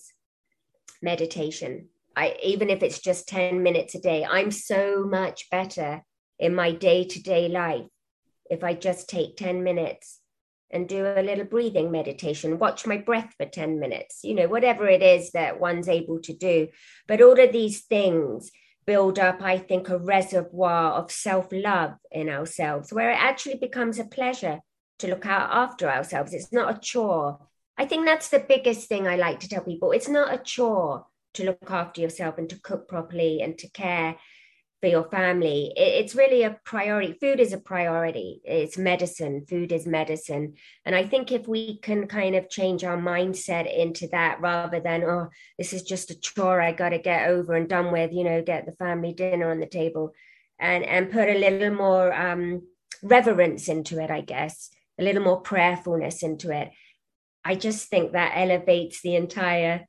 meditation. 1.00 1.88
I 2.14 2.36
even 2.42 2.70
if 2.70 2.82
it's 2.82 3.00
just 3.00 3.28
10 3.28 3.62
minutes 3.62 3.94
a 3.94 4.00
day, 4.00 4.24
I'm 4.24 4.50
so 4.50 5.04
much 5.04 5.50
better 5.50 6.02
in 6.38 6.54
my 6.54 6.72
day-to-day 6.72 7.48
life 7.48 7.86
if 8.52 8.62
I 8.62 8.74
just 8.74 9.08
take 9.08 9.36
10 9.36 9.64
minutes 9.64 10.20
and 10.70 10.88
do 10.88 11.06
a 11.06 11.22
little 11.22 11.44
breathing 11.44 11.90
meditation, 11.90 12.58
watch 12.58 12.86
my 12.86 12.98
breath 12.98 13.34
for 13.38 13.46
10 13.46 13.80
minutes, 13.80 14.20
you 14.22 14.34
know, 14.34 14.46
whatever 14.46 14.86
it 14.86 15.02
is 15.02 15.32
that 15.32 15.58
one's 15.58 15.88
able 15.88 16.20
to 16.20 16.34
do. 16.34 16.68
But 17.08 17.22
all 17.22 17.38
of 17.40 17.52
these 17.52 17.80
things 17.80 18.50
build 18.86 19.18
up, 19.18 19.40
I 19.40 19.58
think, 19.58 19.88
a 19.88 19.98
reservoir 19.98 20.92
of 20.92 21.10
self 21.10 21.48
love 21.50 21.94
in 22.10 22.28
ourselves 22.28 22.92
where 22.92 23.10
it 23.10 23.18
actually 23.18 23.56
becomes 23.56 23.98
a 23.98 24.04
pleasure 24.04 24.60
to 24.98 25.08
look 25.08 25.24
out 25.24 25.50
after 25.50 25.88
ourselves. 25.88 26.34
It's 26.34 26.52
not 26.52 26.74
a 26.74 26.78
chore. 26.78 27.38
I 27.78 27.86
think 27.86 28.04
that's 28.04 28.28
the 28.28 28.44
biggest 28.46 28.86
thing 28.88 29.08
I 29.08 29.16
like 29.16 29.40
to 29.40 29.48
tell 29.48 29.64
people. 29.64 29.92
It's 29.92 30.08
not 30.08 30.34
a 30.34 30.38
chore 30.38 31.06
to 31.34 31.44
look 31.44 31.70
after 31.70 32.02
yourself 32.02 32.36
and 32.36 32.50
to 32.50 32.60
cook 32.60 32.86
properly 32.86 33.40
and 33.40 33.56
to 33.58 33.70
care 33.70 34.16
for 34.82 34.88
your 34.88 35.08
family. 35.10 35.72
It's 35.76 36.16
really 36.16 36.42
a 36.42 36.58
priority. 36.64 37.12
Food 37.20 37.38
is 37.38 37.52
a 37.52 37.58
priority. 37.58 38.40
It's 38.44 38.76
medicine. 38.76 39.46
Food 39.48 39.70
is 39.70 39.86
medicine. 39.86 40.54
And 40.84 40.96
I 40.96 41.06
think 41.06 41.30
if 41.30 41.46
we 41.46 41.78
can 41.78 42.08
kind 42.08 42.34
of 42.34 42.50
change 42.50 42.82
our 42.82 42.98
mindset 42.98 43.72
into 43.72 44.08
that 44.08 44.40
rather 44.40 44.80
than, 44.80 45.04
oh, 45.04 45.28
this 45.56 45.72
is 45.72 45.84
just 45.84 46.10
a 46.10 46.18
chore 46.18 46.60
I 46.60 46.72
got 46.72 46.88
to 46.88 46.98
get 46.98 47.28
over 47.28 47.54
and 47.54 47.68
done 47.68 47.92
with, 47.92 48.12
you 48.12 48.24
know, 48.24 48.42
get 48.42 48.66
the 48.66 48.72
family 48.72 49.14
dinner 49.14 49.52
on 49.52 49.60
the 49.60 49.66
table 49.66 50.14
and, 50.58 50.82
and 50.84 51.12
put 51.12 51.28
a 51.28 51.38
little 51.38 51.76
more 51.76 52.12
um, 52.12 52.62
reverence 53.04 53.68
into 53.68 54.02
it, 54.02 54.10
I 54.10 54.22
guess, 54.22 54.68
a 54.98 55.04
little 55.04 55.22
more 55.22 55.42
prayerfulness 55.42 56.24
into 56.24 56.50
it. 56.50 56.72
I 57.44 57.54
just 57.54 57.88
think 57.88 58.12
that 58.12 58.32
elevates 58.34 59.00
the 59.00 59.14
entire 59.14 59.86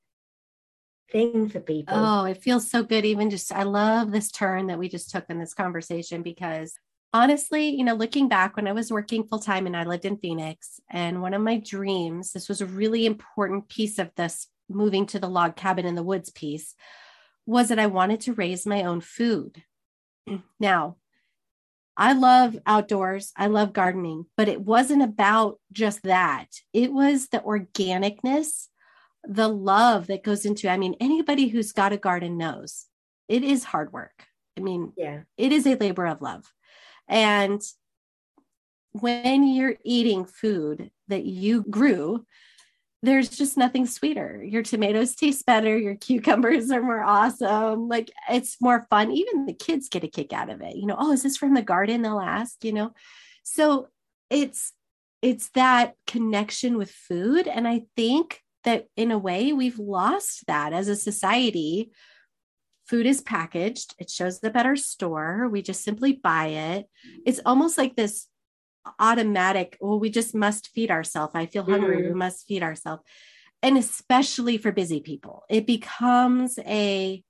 thing 1.11 1.49
for 1.49 1.59
people. 1.59 1.95
Oh, 1.95 2.25
it 2.25 2.41
feels 2.41 2.69
so 2.69 2.83
good. 2.83 3.05
Even 3.05 3.29
just, 3.29 3.51
I 3.51 3.63
love 3.63 4.11
this 4.11 4.31
turn 4.31 4.67
that 4.67 4.79
we 4.79 4.89
just 4.89 5.09
took 5.11 5.25
in 5.29 5.39
this 5.39 5.53
conversation 5.53 6.23
because 6.23 6.73
honestly, 7.13 7.69
you 7.69 7.83
know, 7.83 7.93
looking 7.93 8.27
back 8.27 8.55
when 8.55 8.67
I 8.67 8.71
was 8.71 8.91
working 8.91 9.23
full 9.23 9.39
time 9.39 9.65
and 9.65 9.77
I 9.77 9.83
lived 9.83 10.05
in 10.05 10.17
Phoenix, 10.17 10.79
and 10.89 11.21
one 11.21 11.33
of 11.33 11.41
my 11.41 11.57
dreams, 11.57 12.31
this 12.31 12.49
was 12.49 12.61
a 12.61 12.65
really 12.65 13.05
important 13.05 13.69
piece 13.69 13.99
of 13.99 14.11
this 14.15 14.47
moving 14.69 15.05
to 15.07 15.19
the 15.19 15.29
log 15.29 15.55
cabin 15.55 15.85
in 15.85 15.95
the 15.95 16.03
woods 16.03 16.29
piece, 16.31 16.75
was 17.45 17.69
that 17.69 17.79
I 17.79 17.87
wanted 17.87 18.21
to 18.21 18.33
raise 18.33 18.65
my 18.65 18.83
own 18.83 19.01
food. 19.01 19.63
Now, 20.59 20.97
I 21.95 22.13
love 22.13 22.57
outdoors. 22.65 23.31
I 23.37 23.47
love 23.47 23.71
gardening, 23.71 24.25
but 24.35 24.47
it 24.47 24.61
wasn't 24.61 25.03
about 25.03 25.59
just 25.71 26.01
that. 26.03 26.47
It 26.73 26.91
was 26.91 27.27
the 27.27 27.39
organicness 27.39 28.67
the 29.25 29.47
love 29.47 30.07
that 30.07 30.23
goes 30.23 30.45
into 30.45 30.69
i 30.69 30.77
mean 30.77 30.95
anybody 30.99 31.47
who's 31.47 31.71
got 31.71 31.93
a 31.93 31.97
garden 31.97 32.37
knows 32.37 32.87
it 33.27 33.43
is 33.43 33.63
hard 33.63 33.93
work. 33.93 34.25
I 34.57 34.61
mean 34.61 34.93
yeah. 34.95 35.21
it 35.37 35.51
is 35.51 35.65
a 35.65 35.75
labor 35.75 36.05
of 36.05 36.21
love. 36.21 36.45
And 37.07 37.61
when 38.91 39.47
you're 39.47 39.75
eating 39.83 40.25
food 40.25 40.91
that 41.07 41.25
you 41.25 41.63
grew 41.63 42.25
there's 43.01 43.27
just 43.27 43.57
nothing 43.57 43.85
sweeter. 43.85 44.41
Your 44.41 44.63
tomatoes 44.63 45.13
taste 45.13 45.45
better. 45.45 45.77
Your 45.77 45.95
cucumbers 45.95 46.71
are 46.71 46.81
more 46.81 47.03
awesome. 47.03 47.89
Like 47.89 48.09
it's 48.29 48.61
more 48.61 48.87
fun. 48.89 49.11
Even 49.11 49.45
the 49.45 49.53
kids 49.53 49.89
get 49.89 50.05
a 50.05 50.07
kick 50.07 50.31
out 50.31 50.49
of 50.49 50.61
it. 50.61 50.77
You 50.77 50.85
know 50.85 50.95
oh 50.97 51.11
is 51.11 51.23
this 51.23 51.35
from 51.35 51.53
the 51.53 51.61
garden? 51.61 52.01
They'll 52.01 52.19
ask 52.19 52.63
you 52.63 52.71
know? 52.71 52.93
So 53.43 53.89
it's 54.29 54.71
it's 55.21 55.49
that 55.49 55.95
connection 56.07 56.77
with 56.77 56.91
food. 56.91 57.47
And 57.47 57.67
i 57.67 57.83
think 57.97 58.41
that 58.63 58.87
in 58.95 59.11
a 59.11 59.17
way 59.17 59.53
we've 59.53 59.79
lost 59.79 60.45
that 60.47 60.73
as 60.73 60.87
a 60.87 60.95
society. 60.95 61.91
Food 62.87 63.05
is 63.05 63.21
packaged, 63.21 63.95
it 63.97 64.09
shows 64.09 64.43
up 64.43 64.55
at 64.55 64.65
our 64.65 64.75
store. 64.75 65.47
We 65.47 65.61
just 65.61 65.83
simply 65.83 66.13
buy 66.13 66.47
it. 66.47 66.87
It's 67.25 67.39
almost 67.45 67.77
like 67.77 67.95
this 67.95 68.27
automatic, 68.99 69.77
well, 69.79 69.99
we 69.99 70.09
just 70.09 70.35
must 70.35 70.67
feed 70.69 70.91
ourselves. 70.91 71.33
I 71.33 71.45
feel 71.45 71.63
hungry. 71.63 71.97
Mm-hmm. 71.97 72.09
We 72.09 72.13
must 72.13 72.45
feed 72.45 72.61
ourselves. 72.61 73.01
And 73.61 73.77
especially 73.77 74.57
for 74.57 74.73
busy 74.73 74.99
people, 74.99 75.43
it 75.49 75.65
becomes 75.65 76.59
a, 76.59 77.23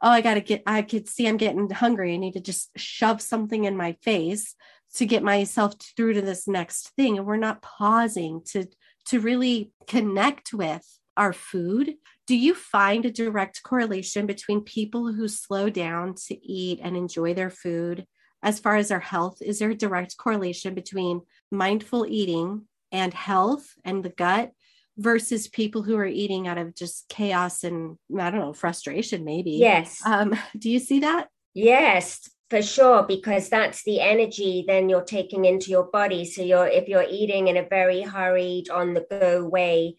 oh, 0.00 0.08
I 0.08 0.22
got 0.22 0.34
to 0.34 0.40
get, 0.40 0.62
I 0.66 0.80
could 0.80 1.06
see 1.06 1.28
I'm 1.28 1.36
getting 1.36 1.68
hungry. 1.68 2.14
I 2.14 2.16
need 2.16 2.32
to 2.32 2.40
just 2.40 2.70
shove 2.76 3.20
something 3.20 3.64
in 3.64 3.76
my 3.76 3.92
face 4.02 4.54
to 4.94 5.04
get 5.04 5.22
myself 5.22 5.74
through 5.94 6.14
to 6.14 6.22
this 6.22 6.48
next 6.48 6.92
thing. 6.96 7.18
And 7.18 7.26
we're 7.26 7.36
not 7.36 7.60
pausing 7.60 8.40
to 8.52 8.66
to 9.08 9.20
really 9.20 9.72
connect 9.86 10.52
with 10.52 10.84
our 11.16 11.32
food. 11.32 11.94
Do 12.26 12.36
you 12.36 12.54
find 12.54 13.04
a 13.04 13.10
direct 13.10 13.62
correlation 13.62 14.26
between 14.26 14.60
people 14.62 15.12
who 15.12 15.28
slow 15.28 15.70
down 15.70 16.14
to 16.26 16.46
eat 16.46 16.80
and 16.82 16.96
enjoy 16.96 17.34
their 17.34 17.50
food 17.50 18.06
as 18.42 18.60
far 18.60 18.76
as 18.76 18.90
our 18.90 19.00
health? 19.00 19.38
Is 19.42 19.58
there 19.58 19.70
a 19.70 19.74
direct 19.74 20.16
correlation 20.16 20.74
between 20.74 21.22
mindful 21.50 22.06
eating 22.06 22.66
and 22.92 23.12
health 23.12 23.66
and 23.84 24.04
the 24.04 24.10
gut 24.10 24.52
versus 24.96 25.48
people 25.48 25.82
who 25.82 25.96
are 25.96 26.06
eating 26.06 26.46
out 26.46 26.58
of 26.58 26.74
just 26.74 27.08
chaos 27.08 27.64
and 27.64 27.96
I 28.16 28.30
don't 28.30 28.40
know, 28.40 28.52
frustration, 28.52 29.24
maybe? 29.24 29.52
Yes. 29.52 30.04
Um, 30.04 30.38
do 30.58 30.70
you 30.70 30.78
see 30.78 31.00
that? 31.00 31.28
Yes, 31.54 32.28
for 32.50 32.62
sure 32.62 33.02
because 33.02 33.48
that's 33.48 33.82
the 33.84 34.00
energy 34.00 34.64
then 34.66 34.88
you're 34.88 35.02
taking 35.02 35.44
into 35.44 35.70
your 35.70 35.84
body. 35.84 36.24
So 36.24 36.42
you're 36.42 36.66
if 36.66 36.88
you're 36.88 37.06
eating 37.08 37.48
in 37.48 37.56
a 37.56 37.68
very 37.68 38.02
hurried 38.02 38.70
on 38.70 38.94
the 38.94 39.06
go 39.10 39.44
way 39.44 39.96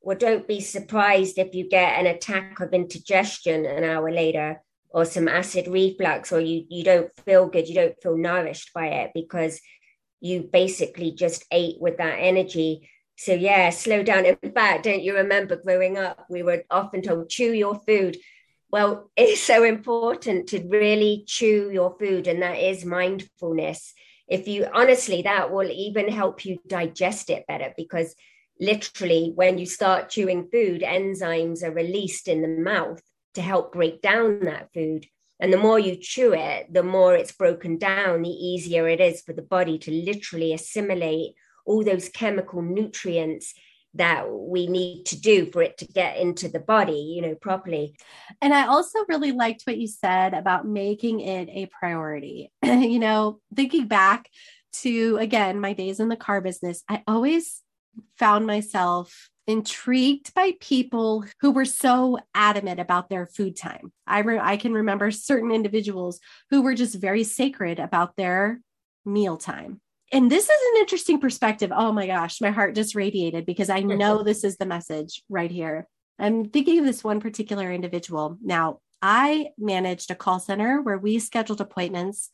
well 0.00 0.16
don't 0.16 0.48
be 0.48 0.60
surprised 0.60 1.38
if 1.38 1.54
you 1.54 1.68
get 1.68 1.98
an 1.98 2.06
attack 2.06 2.60
of 2.60 2.72
indigestion 2.72 3.66
an 3.66 3.84
hour 3.84 4.10
later 4.10 4.62
or 4.90 5.04
some 5.04 5.28
acid 5.28 5.66
reflux 5.68 6.32
or 6.32 6.40
you 6.40 6.64
you 6.68 6.84
don't 6.84 7.10
feel 7.24 7.46
good 7.46 7.68
you 7.68 7.74
don't 7.74 8.00
feel 8.02 8.16
nourished 8.16 8.72
by 8.74 8.86
it 8.86 9.10
because 9.14 9.60
you 10.20 10.48
basically 10.50 11.12
just 11.12 11.44
ate 11.50 11.76
with 11.80 11.98
that 11.98 12.16
energy. 12.18 12.88
So 13.16 13.34
yeah 13.34 13.68
slow 13.70 14.02
down. 14.02 14.24
In 14.24 14.52
fact 14.52 14.84
don't 14.84 15.02
you 15.02 15.16
remember 15.16 15.56
growing 15.56 15.98
up 15.98 16.24
we 16.30 16.42
were 16.42 16.64
often 16.70 17.02
told 17.02 17.28
chew 17.28 17.52
your 17.52 17.78
food 17.86 18.16
well, 18.74 19.08
it's 19.16 19.40
so 19.40 19.62
important 19.62 20.48
to 20.48 20.66
really 20.66 21.22
chew 21.28 21.70
your 21.72 21.96
food, 21.96 22.26
and 22.26 22.42
that 22.42 22.58
is 22.58 22.84
mindfulness. 22.84 23.94
If 24.26 24.48
you 24.48 24.66
honestly, 24.74 25.22
that 25.22 25.52
will 25.52 25.70
even 25.70 26.08
help 26.08 26.44
you 26.44 26.58
digest 26.66 27.30
it 27.30 27.46
better 27.46 27.72
because 27.76 28.16
literally, 28.58 29.30
when 29.32 29.58
you 29.58 29.66
start 29.66 30.10
chewing 30.10 30.48
food, 30.50 30.80
enzymes 30.82 31.62
are 31.62 31.70
released 31.70 32.26
in 32.26 32.42
the 32.42 32.48
mouth 32.48 33.00
to 33.34 33.42
help 33.42 33.72
break 33.72 34.02
down 34.02 34.40
that 34.40 34.70
food. 34.74 35.06
And 35.38 35.52
the 35.52 35.64
more 35.66 35.78
you 35.78 35.94
chew 35.94 36.32
it, 36.32 36.72
the 36.72 36.82
more 36.82 37.14
it's 37.14 37.32
broken 37.32 37.78
down, 37.78 38.22
the 38.22 38.30
easier 38.30 38.88
it 38.88 39.00
is 39.00 39.22
for 39.22 39.34
the 39.34 39.42
body 39.56 39.78
to 39.78 39.92
literally 39.92 40.52
assimilate 40.52 41.34
all 41.64 41.84
those 41.84 42.08
chemical 42.08 42.60
nutrients 42.60 43.54
that 43.94 44.30
we 44.30 44.66
need 44.66 45.04
to 45.06 45.20
do 45.20 45.46
for 45.46 45.62
it 45.62 45.78
to 45.78 45.86
get 45.86 46.16
into 46.16 46.48
the 46.48 46.58
body, 46.58 47.14
you 47.16 47.22
know, 47.22 47.34
properly. 47.34 47.96
And 48.40 48.52
I 48.52 48.66
also 48.66 48.98
really 49.08 49.32
liked 49.32 49.62
what 49.64 49.78
you 49.78 49.86
said 49.86 50.34
about 50.34 50.66
making 50.66 51.20
it 51.20 51.48
a 51.48 51.66
priority. 51.66 52.50
you 52.64 52.98
know, 52.98 53.40
thinking 53.54 53.86
back 53.86 54.28
to 54.82 55.16
again 55.18 55.60
my 55.60 55.72
days 55.72 56.00
in 56.00 56.08
the 56.08 56.16
car 56.16 56.40
business, 56.40 56.82
I 56.88 57.02
always 57.06 57.62
found 58.18 58.46
myself 58.46 59.30
intrigued 59.46 60.34
by 60.34 60.52
people 60.60 61.24
who 61.40 61.50
were 61.50 61.66
so 61.66 62.18
adamant 62.34 62.80
about 62.80 63.08
their 63.08 63.26
food 63.26 63.56
time. 63.56 63.92
I 64.06 64.20
re- 64.20 64.40
I 64.40 64.56
can 64.56 64.72
remember 64.72 65.10
certain 65.10 65.52
individuals 65.52 66.18
who 66.50 66.62
were 66.62 66.74
just 66.74 66.94
very 66.94 67.24
sacred 67.24 67.78
about 67.78 68.16
their 68.16 68.60
meal 69.04 69.36
time 69.36 69.80
and 70.14 70.30
this 70.30 70.44
is 70.44 70.50
an 70.50 70.80
interesting 70.80 71.18
perspective. 71.18 71.72
Oh 71.74 71.90
my 71.90 72.06
gosh, 72.06 72.40
my 72.40 72.50
heart 72.50 72.76
just 72.76 72.94
radiated 72.94 73.44
because 73.44 73.68
I 73.68 73.80
know 73.80 74.22
this 74.22 74.44
is 74.44 74.56
the 74.56 74.64
message 74.64 75.24
right 75.28 75.50
here. 75.50 75.88
I'm 76.20 76.44
thinking 76.50 76.78
of 76.78 76.84
this 76.84 77.02
one 77.02 77.18
particular 77.18 77.72
individual. 77.72 78.38
Now, 78.40 78.78
I 79.02 79.48
managed 79.58 80.12
a 80.12 80.14
call 80.14 80.38
center 80.38 80.80
where 80.80 80.98
we 80.98 81.18
scheduled 81.18 81.60
appointments 81.60 82.30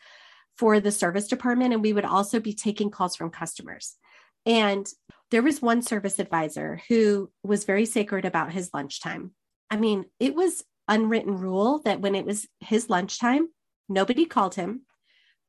for 0.58 0.78
the 0.78 0.92
service 0.92 1.26
department, 1.26 1.72
and 1.72 1.82
we 1.82 1.94
would 1.94 2.04
also 2.04 2.38
be 2.38 2.52
taking 2.52 2.90
calls 2.90 3.16
from 3.16 3.30
customers. 3.30 3.96
And 4.44 4.86
there 5.30 5.42
was 5.42 5.62
one 5.62 5.80
service 5.80 6.18
advisor 6.18 6.82
who 6.88 7.30
was 7.42 7.64
very 7.64 7.86
sacred 7.86 8.26
about 8.26 8.52
his 8.52 8.70
lunchtime. 8.74 9.30
I 9.70 9.78
mean, 9.78 10.04
it 10.18 10.34
was 10.34 10.62
unwritten 10.86 11.38
rule 11.38 11.80
that 11.86 12.00
when 12.02 12.14
it 12.14 12.26
was 12.26 12.46
his 12.60 12.90
lunchtime, 12.90 13.48
nobody 13.88 14.26
called 14.26 14.54
him. 14.54 14.82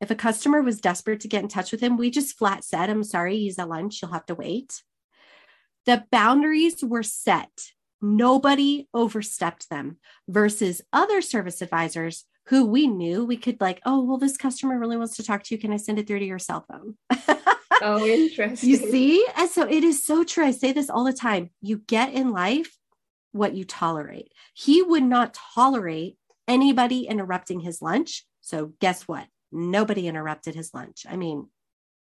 If 0.02 0.10
a 0.10 0.16
customer 0.16 0.60
was 0.60 0.80
desperate 0.80 1.20
to 1.20 1.28
get 1.28 1.44
in 1.44 1.48
touch 1.48 1.70
with 1.70 1.80
him, 1.80 1.96
we 1.96 2.10
just 2.10 2.36
flat 2.36 2.64
said, 2.64 2.90
I'm 2.90 3.04
sorry, 3.04 3.38
he's 3.38 3.56
at 3.60 3.68
lunch. 3.68 4.02
You'll 4.02 4.10
have 4.10 4.26
to 4.26 4.34
wait. 4.34 4.82
The 5.86 6.04
boundaries 6.10 6.82
were 6.82 7.04
set. 7.04 7.70
Nobody 8.00 8.88
overstepped 8.92 9.70
them 9.70 9.98
versus 10.28 10.82
other 10.92 11.22
service 11.22 11.62
advisors 11.62 12.24
who 12.46 12.66
we 12.66 12.88
knew 12.88 13.24
we 13.24 13.36
could 13.36 13.60
like, 13.60 13.80
oh, 13.86 14.02
well, 14.02 14.18
this 14.18 14.36
customer 14.36 14.76
really 14.76 14.96
wants 14.96 15.14
to 15.18 15.22
talk 15.22 15.44
to 15.44 15.54
you. 15.54 15.60
Can 15.60 15.72
I 15.72 15.76
send 15.76 16.00
it 16.00 16.08
through 16.08 16.18
to 16.18 16.24
your 16.24 16.40
cell 16.40 16.66
phone? 16.68 16.96
oh, 17.80 18.04
interesting. 18.04 18.70
You 18.70 18.78
see? 18.78 19.24
And 19.36 19.48
so 19.48 19.68
it 19.68 19.84
is 19.84 20.04
so 20.04 20.24
true. 20.24 20.44
I 20.44 20.50
say 20.50 20.72
this 20.72 20.90
all 20.90 21.04
the 21.04 21.12
time. 21.12 21.50
You 21.60 21.78
get 21.78 22.12
in 22.12 22.30
life 22.30 22.76
what 23.30 23.54
you 23.54 23.64
tolerate. 23.64 24.32
He 24.52 24.82
would 24.82 25.04
not 25.04 25.38
tolerate 25.54 26.16
anybody 26.48 27.06
interrupting 27.06 27.60
his 27.60 27.80
lunch. 27.80 28.26
So 28.40 28.72
guess 28.80 29.06
what? 29.06 29.28
Nobody 29.52 30.08
interrupted 30.08 30.54
his 30.54 30.72
lunch. 30.72 31.04
I 31.08 31.16
mean, 31.16 31.48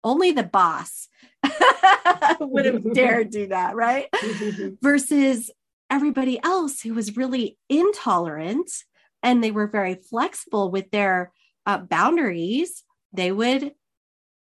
only 0.05 0.33
the 0.33 0.43
boss 0.43 1.09
would 2.41 2.65
have 2.67 2.93
dared 2.93 3.31
do 3.31 3.49
that, 3.49 3.75
right? 3.75 4.09
Versus 4.83 5.51
everybody 5.91 6.39
else 6.45 6.81
who 6.81 6.95
was 6.95 7.17
really 7.17 7.59
intolerant 7.69 8.71
and 9.23 9.43
they 9.43 9.51
were 9.51 9.67
very 9.67 9.95
flexible 9.95 10.71
with 10.71 10.91
their 10.91 11.33
uh, 11.67 11.79
boundaries. 11.79 12.85
They 13.13 13.33
would 13.33 13.73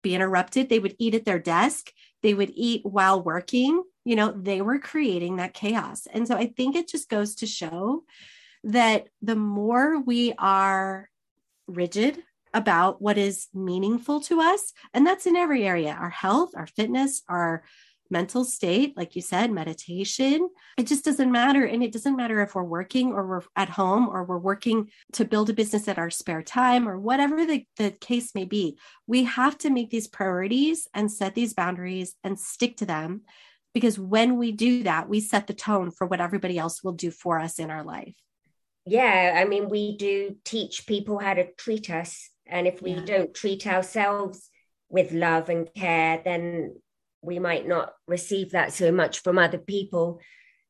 be 0.04 0.16
interrupted. 0.16 0.70
They 0.70 0.80
would 0.80 0.96
eat 1.00 1.16
at 1.16 1.26
their 1.26 1.40
desk. 1.40 1.92
They 2.22 2.34
would 2.34 2.52
eat 2.54 2.86
while 2.86 3.22
working. 3.22 3.84
You 4.06 4.16
know, 4.16 4.32
they 4.32 4.62
were 4.62 4.80
creating 4.80 5.38
that 5.38 5.54
chaos. 5.54 6.08
And 6.12 6.28
so 6.28 6.36
I 6.36 6.48
think 6.48 6.76
it 6.76 6.88
just 6.88 7.10
goes 7.10 7.36
to 7.36 7.48
show 7.48 8.04
that 8.64 9.08
the 9.22 9.36
more 9.36 10.00
we 10.02 10.34
are 10.38 11.10
rigid 11.68 12.22
about 12.54 13.02
what 13.02 13.18
is 13.18 13.48
meaningful 13.54 14.20
to 14.22 14.42
us. 14.42 14.74
And 14.94 15.06
that's 15.06 15.26
in 15.26 15.36
every 15.36 15.66
area 15.66 15.92
our 15.92 16.10
health, 16.10 16.52
our 16.56 16.68
fitness, 16.68 17.24
our 17.28 17.64
mental 18.12 18.44
state, 18.44 18.96
like 18.98 19.16
you 19.16 19.22
said, 19.22 19.52
meditation. 19.52 20.50
It 20.78 20.86
just 20.86 21.06
doesn't 21.06 21.32
matter. 21.32 21.64
And 21.64 21.82
it 21.82 21.94
doesn't 21.94 22.18
matter 22.18 22.42
if 22.42 22.54
we're 22.54 22.64
working 22.64 23.14
or 23.14 23.26
we're 23.26 23.42
at 23.56 23.70
home 23.70 24.10
or 24.10 24.26
we're 24.26 24.38
working 24.38 24.90
to 25.14 25.26
build 25.26 25.50
a 25.50 25.54
business 25.54 25.88
at 25.88 25.98
our 25.98 26.10
spare 26.10 26.44
time 26.44 26.88
or 26.88 27.00
whatever 27.00 27.46
the, 27.46 27.66
the 27.78 27.92
case 27.92 28.36
may 28.36 28.46
be. 28.46 28.78
We 29.08 29.24
have 29.24 29.58
to 29.60 29.70
make 29.70 29.90
these 29.90 30.08
priorities 30.08 30.88
and 30.94 31.10
set 31.12 31.34
these 31.34 31.54
boundaries 31.54 32.16
and 32.24 32.38
stick 32.38 32.78
to 32.78 32.86
them. 32.86 33.22
Because 33.74 33.98
when 33.98 34.38
we 34.38 34.52
do 34.52 34.84
that, 34.84 35.08
we 35.08 35.22
set 35.22 35.48
the 35.48 35.54
tone 35.54 35.92
for 35.92 36.06
what 36.06 36.20
everybody 36.20 36.58
else 36.58 36.84
will 36.84 36.92
do 36.92 37.10
for 37.10 37.40
us 37.40 37.58
in 37.58 37.72
our 37.72 37.84
life. 37.84 38.16
Yeah. 38.86 39.38
I 39.38 39.46
mean, 39.46 39.70
we 39.70 39.96
do 39.96 40.36
teach 40.44 40.86
people 40.86 41.20
how 41.20 41.36
to 41.36 41.54
treat 41.54 41.90
us. 41.90 42.31
And 42.52 42.68
if 42.68 42.82
we 42.82 42.92
yeah. 42.92 43.06
don't 43.06 43.34
treat 43.34 43.66
ourselves 43.66 44.50
with 44.90 45.12
love 45.14 45.50
and 45.50 45.74
care, 45.74 46.22
then 46.24 46.76
we 47.22 47.40
might 47.40 47.68
not 47.68 47.94
receive 48.08 48.52
that 48.52 48.74
so 48.74 48.92
much 48.92 49.20
from 49.20 49.38
other 49.38 49.58
people. 49.58 50.20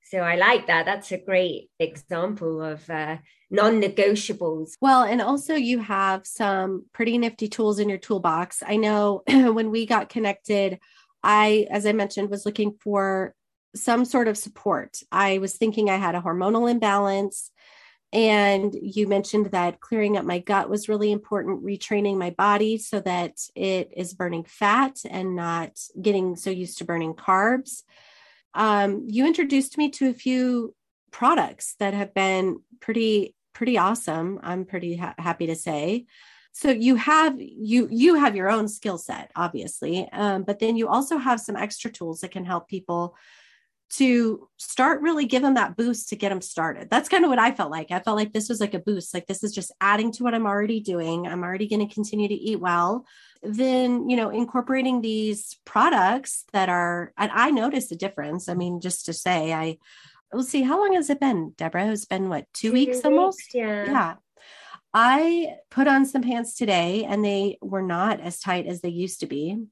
So 0.04 0.20
I 0.20 0.36
like 0.36 0.68
that. 0.68 0.86
That's 0.86 1.12
a 1.12 1.18
great 1.18 1.70
example 1.80 2.62
of 2.62 2.88
uh, 2.90 3.18
non 3.50 3.82
negotiables. 3.82 4.72
Well, 4.82 5.04
and 5.04 5.22
also 5.22 5.56
you 5.56 5.80
have 5.80 6.26
some 6.26 6.86
pretty 6.94 7.18
nifty 7.18 7.48
tools 7.48 7.80
in 7.80 7.90
your 7.90 7.98
toolbox. 7.98 8.62
I 8.66 8.78
know 8.78 9.24
when 9.28 9.72
we 9.72 9.86
got 9.86 10.10
connected, 10.10 10.80
I, 11.24 11.68
as 11.70 11.86
I 11.86 11.94
mentioned, 11.94 12.30
was 12.30 12.46
looking 12.46 12.78
for 12.82 13.36
some 13.76 14.04
sort 14.06 14.28
of 14.28 14.38
support. 14.38 14.98
I 15.12 15.38
was 15.38 15.56
thinking 15.56 15.90
I 15.90 15.96
had 15.96 16.16
a 16.16 16.22
hormonal 16.22 16.70
imbalance. 16.70 17.52
And 18.14 18.76
you 18.82 19.08
mentioned 19.08 19.48
that 19.48 19.80
clearing 19.80 20.18
up 20.18 20.26
my 20.26 20.40
gut 20.40 20.70
was 20.70 20.90
really 20.90 21.12
important, 21.12 21.64
retraining 21.64 22.18
my 22.18 22.32
body 22.32 22.78
so 22.78 23.00
that 23.02 23.38
it 23.56 23.92
is 23.96 24.14
burning 24.14 24.44
fat 24.44 24.98
and 25.10 25.36
not 25.36 25.80
getting 26.02 26.36
so 26.36 26.50
used 26.50 26.78
to 26.80 26.86
burning 26.86 27.14
carbs. 27.14 27.84
Um, 28.54 29.06
you 29.08 29.26
introduced 29.26 29.78
me 29.78 29.90
to 29.92 30.10
a 30.10 30.14
few 30.14 30.76
products 31.12 31.76
that 31.80 31.94
have 31.94 32.14
been 32.14 32.62
pretty 32.80 33.36
pretty 33.54 33.78
awesome 33.78 34.40
i'm 34.44 34.66
pretty 34.66 34.96
ha- 34.96 35.14
happy 35.18 35.46
to 35.46 35.56
say 35.56 36.06
so 36.54 36.70
you 36.70 36.96
have 36.96 37.36
you 37.38 37.88
you 37.92 38.16
have 38.16 38.36
your 38.36 38.50
own 38.50 38.68
skill 38.68 38.98
set 38.98 39.30
obviously 39.36 40.10
um, 40.12 40.44
but 40.44 40.60
then 40.60 40.76
you 40.78 40.88
also 40.88 41.18
have 41.18 41.40
some 41.40 41.56
extra 41.56 41.92
tools 41.92 42.22
that 42.22 42.32
can 42.32 42.46
help 42.46 42.68
people 42.68 43.16
to 43.98 44.48
start 44.58 45.02
really 45.02 45.26
give 45.26 45.42
them 45.42 45.56
that 45.56 45.76
boost 45.76 46.10
to 46.10 46.16
get 46.16 46.30
them 46.30 46.42
started. 46.42 46.90
That's 46.90 47.10
kind 47.10 47.26
of 47.26 47.30
what 47.30 47.40
I 47.40 47.52
felt 47.52 47.72
like. 47.72 47.92
I 47.92 48.00
felt 48.00 48.16
like 48.16 48.32
this 48.32 48.48
was 48.48 48.62
like 48.62 48.74
a 48.74 48.80
boost. 48.80 49.14
Like 49.14 49.28
this 49.28 49.44
is 49.44 49.54
just 49.54 49.74
adding 49.82 50.12
to 50.14 50.24
what 50.24 50.34
I'm 50.34 50.46
already 50.46 50.80
doing. 50.80 51.28
I'm 51.28 51.44
already 51.44 51.68
going 51.68 51.86
to 51.86 51.94
continue 51.94 52.30
to 52.30 52.34
eat 52.34 52.60
well. 52.60 53.06
Then, 53.44 54.10
you 54.10 54.16
know, 54.16 54.30
incorporating 54.30 55.02
these 55.02 55.58
products 55.66 56.46
that 56.54 56.70
are, 56.70 57.12
and 57.18 57.32
I 57.34 57.52
noticed 57.52 57.92
a 57.92 57.98
difference. 57.98 58.48
I 58.48 58.54
mean, 58.54 58.80
just 58.80 59.08
to 59.08 59.14
say, 59.14 59.52
I, 59.52 59.78
we'll 60.32 60.44
see, 60.44 60.62
how 60.62 60.80
long 60.80 60.94
has 60.94 61.10
it 61.10 61.20
been, 61.20 61.54
Deborah? 61.58 61.92
It's 61.92 62.06
been 62.06 62.30
what, 62.30 62.46
two, 62.54 62.70
two 62.70 62.74
weeks, 62.74 62.96
weeks 62.98 63.06
almost? 63.06 63.54
Yeah. 63.54 63.86
Yeah. 63.86 64.16
I 64.94 65.56
put 65.70 65.88
on 65.88 66.06
some 66.06 66.22
pants 66.22 66.56
today 66.56 67.04
and 67.04 67.26
they 67.26 67.58
were 67.62 67.82
not 67.82 68.20
as 68.22 68.40
tight 68.40 68.68
as 68.68 68.82
they 68.82 68.90
used 68.90 69.22
to 69.22 69.26
be. 69.26 69.66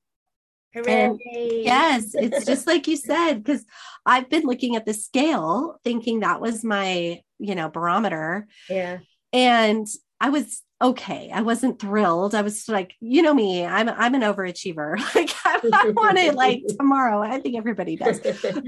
And 0.75 1.19
yes, 1.23 2.13
it's 2.13 2.45
just 2.45 2.67
like 2.67 2.87
you 2.87 2.95
said, 2.95 3.43
because 3.43 3.65
I've 4.05 4.29
been 4.29 4.43
looking 4.43 4.75
at 4.75 4.85
the 4.85 4.93
scale 4.93 5.79
thinking 5.83 6.19
that 6.19 6.41
was 6.41 6.63
my, 6.63 7.21
you 7.39 7.55
know, 7.55 7.69
barometer. 7.69 8.47
Yeah. 8.69 8.99
And 9.33 9.87
I 10.21 10.29
was 10.29 10.61
okay. 10.81 11.31
I 11.33 11.41
wasn't 11.41 11.79
thrilled. 11.79 12.35
I 12.35 12.41
was 12.41 12.67
like, 12.69 12.93
you 12.99 13.21
know 13.21 13.33
me, 13.33 13.65
I'm 13.65 13.89
I'm 13.89 14.15
an 14.15 14.21
overachiever. 14.21 14.97
Like 15.15 15.31
I, 15.45 15.59
I 15.73 15.89
want 15.89 16.17
it 16.17 16.35
like 16.35 16.61
tomorrow. 16.77 17.21
I 17.21 17.39
think 17.39 17.57
everybody 17.57 17.95
does. 17.95 18.21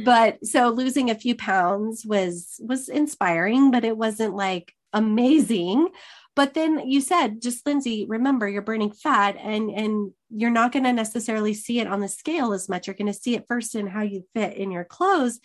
But 0.03 0.46
so 0.46 0.70
losing 0.70 1.10
a 1.10 1.15
few 1.15 1.36
pounds 1.36 2.05
was 2.05 2.60
was 2.60 2.89
inspiring, 2.89 3.72
but 3.72 3.85
it 3.85 3.96
wasn't 3.96 4.35
like 4.35 4.74
amazing. 4.94 5.87
But 6.35 6.53
then 6.53 6.87
you 6.87 7.01
said, 7.01 7.41
just 7.41 7.65
Lindsay, 7.65 8.05
remember 8.07 8.48
you're 8.48 8.61
burning 8.61 8.91
fat 8.91 9.35
and 9.37 9.70
and 9.70 10.11
you're 10.29 10.50
not 10.50 10.72
going 10.72 10.85
to 10.85 10.94
necessarily 10.94 11.53
see 11.53 11.79
it 11.79 11.87
on 11.87 12.00
the 12.00 12.07
scale 12.07 12.53
as 12.53 12.70
much. 12.70 12.87
You're 12.87 12.96
going 12.96 13.11
to 13.11 13.20
see 13.20 13.35
it 13.35 13.46
first 13.48 13.75
in 13.75 13.87
how 13.87 14.01
you 14.01 14.25
fit 14.33 14.55
in 14.55 14.72
your 14.72 14.85
clothes. 14.85 15.39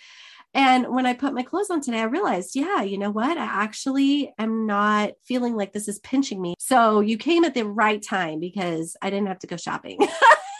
And 0.54 0.88
when 0.88 1.04
I 1.04 1.12
put 1.12 1.34
my 1.34 1.42
clothes 1.42 1.70
on 1.70 1.82
today, 1.82 2.00
I 2.00 2.04
realized, 2.04 2.56
yeah, 2.56 2.82
you 2.82 2.96
know 2.96 3.10
what? 3.10 3.36
I 3.36 3.44
actually 3.44 4.32
am 4.38 4.64
not 4.64 5.12
feeling 5.24 5.54
like 5.54 5.72
this 5.72 5.86
is 5.86 5.98
pinching 5.98 6.40
me. 6.40 6.54
So 6.58 7.00
you 7.00 7.18
came 7.18 7.44
at 7.44 7.52
the 7.52 7.66
right 7.66 8.02
time 8.02 8.40
because 8.40 8.96
I 9.02 9.10
didn't 9.10 9.26
have 9.26 9.40
to 9.40 9.46
go 9.46 9.56
shopping. 9.56 9.98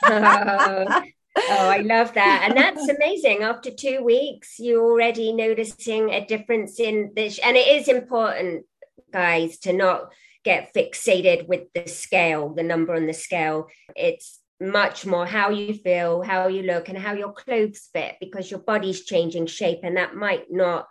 oh, 0.04 1.02
oh, 1.38 1.68
I 1.68 1.78
love 1.78 2.14
that. 2.14 2.46
And 2.48 2.56
that's 2.56 2.88
amazing. 2.88 3.42
After 3.42 3.70
two 3.70 4.02
weeks, 4.02 4.56
you're 4.58 4.84
already 4.84 5.32
noticing 5.32 6.10
a 6.10 6.24
difference 6.24 6.80
in 6.80 7.12
this. 7.14 7.38
And 7.38 7.56
it 7.56 7.68
is 7.68 7.88
important, 7.88 8.64
guys, 9.12 9.58
to 9.60 9.72
not 9.72 10.12
get 10.44 10.72
fixated 10.74 11.48
with 11.48 11.64
the 11.74 11.88
scale, 11.88 12.54
the 12.54 12.62
number 12.62 12.94
on 12.94 13.06
the 13.06 13.14
scale. 13.14 13.66
It's 13.94 14.40
much 14.60 15.04
more 15.04 15.26
how 15.26 15.50
you 15.50 15.74
feel, 15.74 16.22
how 16.22 16.48
you 16.48 16.62
look, 16.62 16.88
and 16.88 16.98
how 16.98 17.12
your 17.12 17.32
clothes 17.32 17.88
fit 17.92 18.16
because 18.20 18.50
your 18.50 18.60
body's 18.60 19.04
changing 19.04 19.46
shape, 19.46 19.80
and 19.82 19.96
that 19.96 20.14
might 20.14 20.46
not 20.50 20.86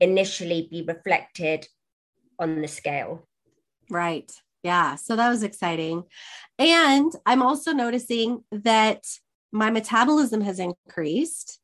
initially 0.00 0.68
be 0.70 0.82
reflected 0.86 1.66
on 2.38 2.60
the 2.60 2.68
scale. 2.68 3.26
Right. 3.90 4.30
Yeah. 4.62 4.96
So 4.96 5.16
that 5.16 5.28
was 5.28 5.42
exciting. 5.42 6.04
And 6.58 7.12
I'm 7.26 7.42
also 7.42 7.72
noticing 7.72 8.44
that 8.52 9.04
my 9.52 9.70
metabolism 9.70 10.40
has 10.42 10.58
increased. 10.58 11.59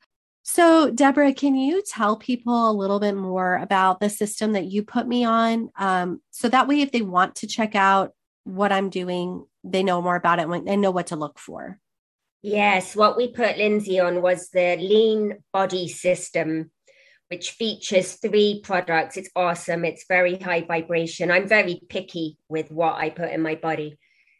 So, 0.48 0.92
Deborah, 0.92 1.34
can 1.34 1.56
you 1.56 1.82
tell 1.82 2.16
people 2.16 2.70
a 2.70 2.72
little 2.72 3.00
bit 3.00 3.16
more 3.16 3.56
about 3.56 3.98
the 3.98 4.08
system 4.08 4.52
that 4.52 4.66
you 4.66 4.84
put 4.84 5.08
me 5.08 5.24
on? 5.24 5.70
Um, 5.76 6.22
so 6.30 6.48
that 6.48 6.68
way, 6.68 6.82
if 6.82 6.92
they 6.92 7.02
want 7.02 7.34
to 7.36 7.48
check 7.48 7.74
out 7.74 8.12
what 8.44 8.70
I'm 8.70 8.88
doing, 8.88 9.44
they 9.64 9.82
know 9.82 10.00
more 10.00 10.14
about 10.14 10.38
it 10.38 10.48
and 10.48 10.66
they 10.66 10.76
know 10.76 10.92
what 10.92 11.08
to 11.08 11.16
look 11.16 11.40
for. 11.40 11.80
Yes, 12.42 12.94
what 12.94 13.16
we 13.16 13.32
put 13.32 13.58
Lindsay 13.58 13.98
on 13.98 14.22
was 14.22 14.48
the 14.50 14.76
Lean 14.76 15.36
Body 15.52 15.88
System, 15.88 16.70
which 17.26 17.50
features 17.50 18.12
three 18.12 18.60
products. 18.62 19.16
It's 19.16 19.30
awesome. 19.34 19.84
It's 19.84 20.04
very 20.08 20.36
high 20.36 20.62
vibration. 20.62 21.32
I'm 21.32 21.48
very 21.48 21.80
picky 21.88 22.38
with 22.48 22.70
what 22.70 22.94
I 22.94 23.10
put 23.10 23.32
in 23.32 23.42
my 23.42 23.56
body 23.56 23.98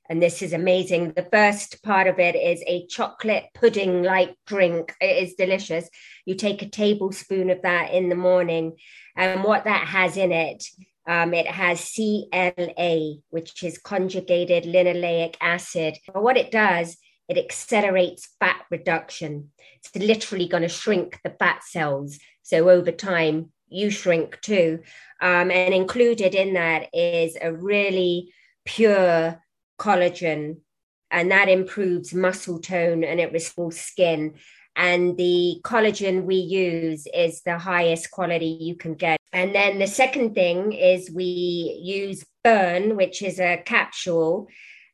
and 0.09 0.23
this 0.23 0.43
is 0.43 0.53
amazing. 0.53 1.13
The 1.13 1.29
first 1.33 1.83
part 1.83 2.07
of 2.07 2.19
it 2.19 2.35
is 2.35 2.63
a 2.67 2.87
chocolate 2.87 3.47
pudding 3.55 4.03
like 4.03 4.35
drink. 4.47 4.95
It 5.01 5.23
is 5.25 5.35
delicious. 5.35 5.89
You 6.25 6.35
take 6.35 6.63
a 6.63 6.69
tablespoon 6.69 7.51
of 7.51 7.63
that 7.63 7.93
in 7.93 8.09
the 8.09 8.15
morning, 8.15 8.77
and 9.17 9.43
what 9.45 9.65
that 9.65 9.87
has 9.87 10.17
in 10.17 10.33
it, 10.33 10.65
um, 11.07 11.35
it 11.35 11.47
has 11.47 11.93
CLA, 11.95 13.15
which 13.31 13.63
is 13.63 13.79
conjugated 13.79 14.65
linoleic 14.65 15.37
acid. 15.41 15.97
But 16.07 16.23
what 16.23 16.37
it 16.37 16.51
does, 16.51 16.97
it 17.29 17.39
accelerates 17.39 18.29
fat 18.41 18.63
reduction. 18.71 19.51
It's 19.77 19.95
literally 19.95 20.49
going 20.49 20.63
to 20.63 20.69
shrink 20.69 21.19
the 21.23 21.31
fat 21.31 21.63
cells. 21.65 22.19
So 22.43 22.69
over 22.69 22.93
time, 22.93 23.53
you 23.69 23.91
shrink 23.91 24.41
too. 24.41 24.81
Um, 25.21 25.51
and 25.51 25.75
included 25.75 26.35
in 26.35 26.55
that 26.55 26.89
is 26.93 27.37
a 27.41 27.53
really 27.53 28.33
pure 28.65 29.43
collagen, 29.79 30.59
and 31.11 31.31
that 31.31 31.49
improves 31.49 32.15
muscle 32.15 32.61
tone 32.61 33.05
and 33.05 33.21
it 33.21 33.33
restores 33.33 33.79
skin. 33.79 34.35
And 34.75 35.17
the 35.17 35.61
collagen 35.65 36.25
we 36.25 36.37
use 36.37 37.07
is 37.15 37.41
the 37.43 37.59
highest 37.59 38.11
quality 38.11 38.59
you 38.61 38.77
can 38.77 38.95
get. 38.95 39.19
And 39.33 39.55
then 39.55 39.79
the 39.79 39.87
second 39.87 40.35
thing 40.35 40.73
is 40.73 41.11
we 41.11 41.81
use 41.83 42.25
Burn, 42.45 42.97
which 42.97 43.23
is 43.23 43.41
a 43.41 43.63
capsule. 43.65 44.49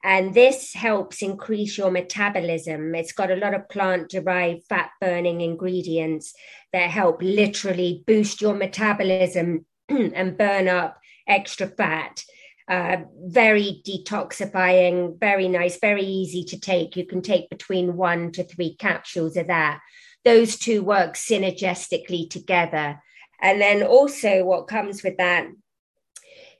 And 0.04 0.34
this 0.34 0.72
helps 0.72 1.22
increase 1.22 1.76
your 1.78 1.90
metabolism. 1.90 2.94
It's 2.94 3.12
got 3.12 3.30
a 3.30 3.36
lot 3.36 3.54
of 3.54 3.68
plant 3.68 4.08
derived 4.08 4.64
fat 4.68 4.90
burning 5.00 5.40
ingredients 5.42 6.32
that 6.72 6.90
help 6.90 7.22
literally 7.22 8.02
boost 8.06 8.40
your 8.40 8.54
metabolism 8.54 9.66
and 9.88 10.38
burn 10.38 10.68
up 10.68 10.98
extra 11.28 11.66
fat. 11.66 12.24
Uh, 12.72 13.04
very 13.26 13.82
detoxifying, 13.86 15.20
very 15.20 15.46
nice, 15.46 15.78
very 15.78 16.06
easy 16.20 16.42
to 16.42 16.58
take. 16.58 16.96
You 16.96 17.04
can 17.04 17.20
take 17.20 17.50
between 17.50 17.98
one 17.98 18.32
to 18.32 18.44
three 18.44 18.74
capsules 18.76 19.36
of 19.36 19.48
that. 19.48 19.80
Those 20.24 20.56
two 20.56 20.82
work 20.82 21.12
synergistically 21.12 22.30
together. 22.30 23.02
And 23.42 23.60
then 23.60 23.82
also, 23.82 24.44
what 24.44 24.68
comes 24.68 25.02
with 25.02 25.18
that 25.18 25.48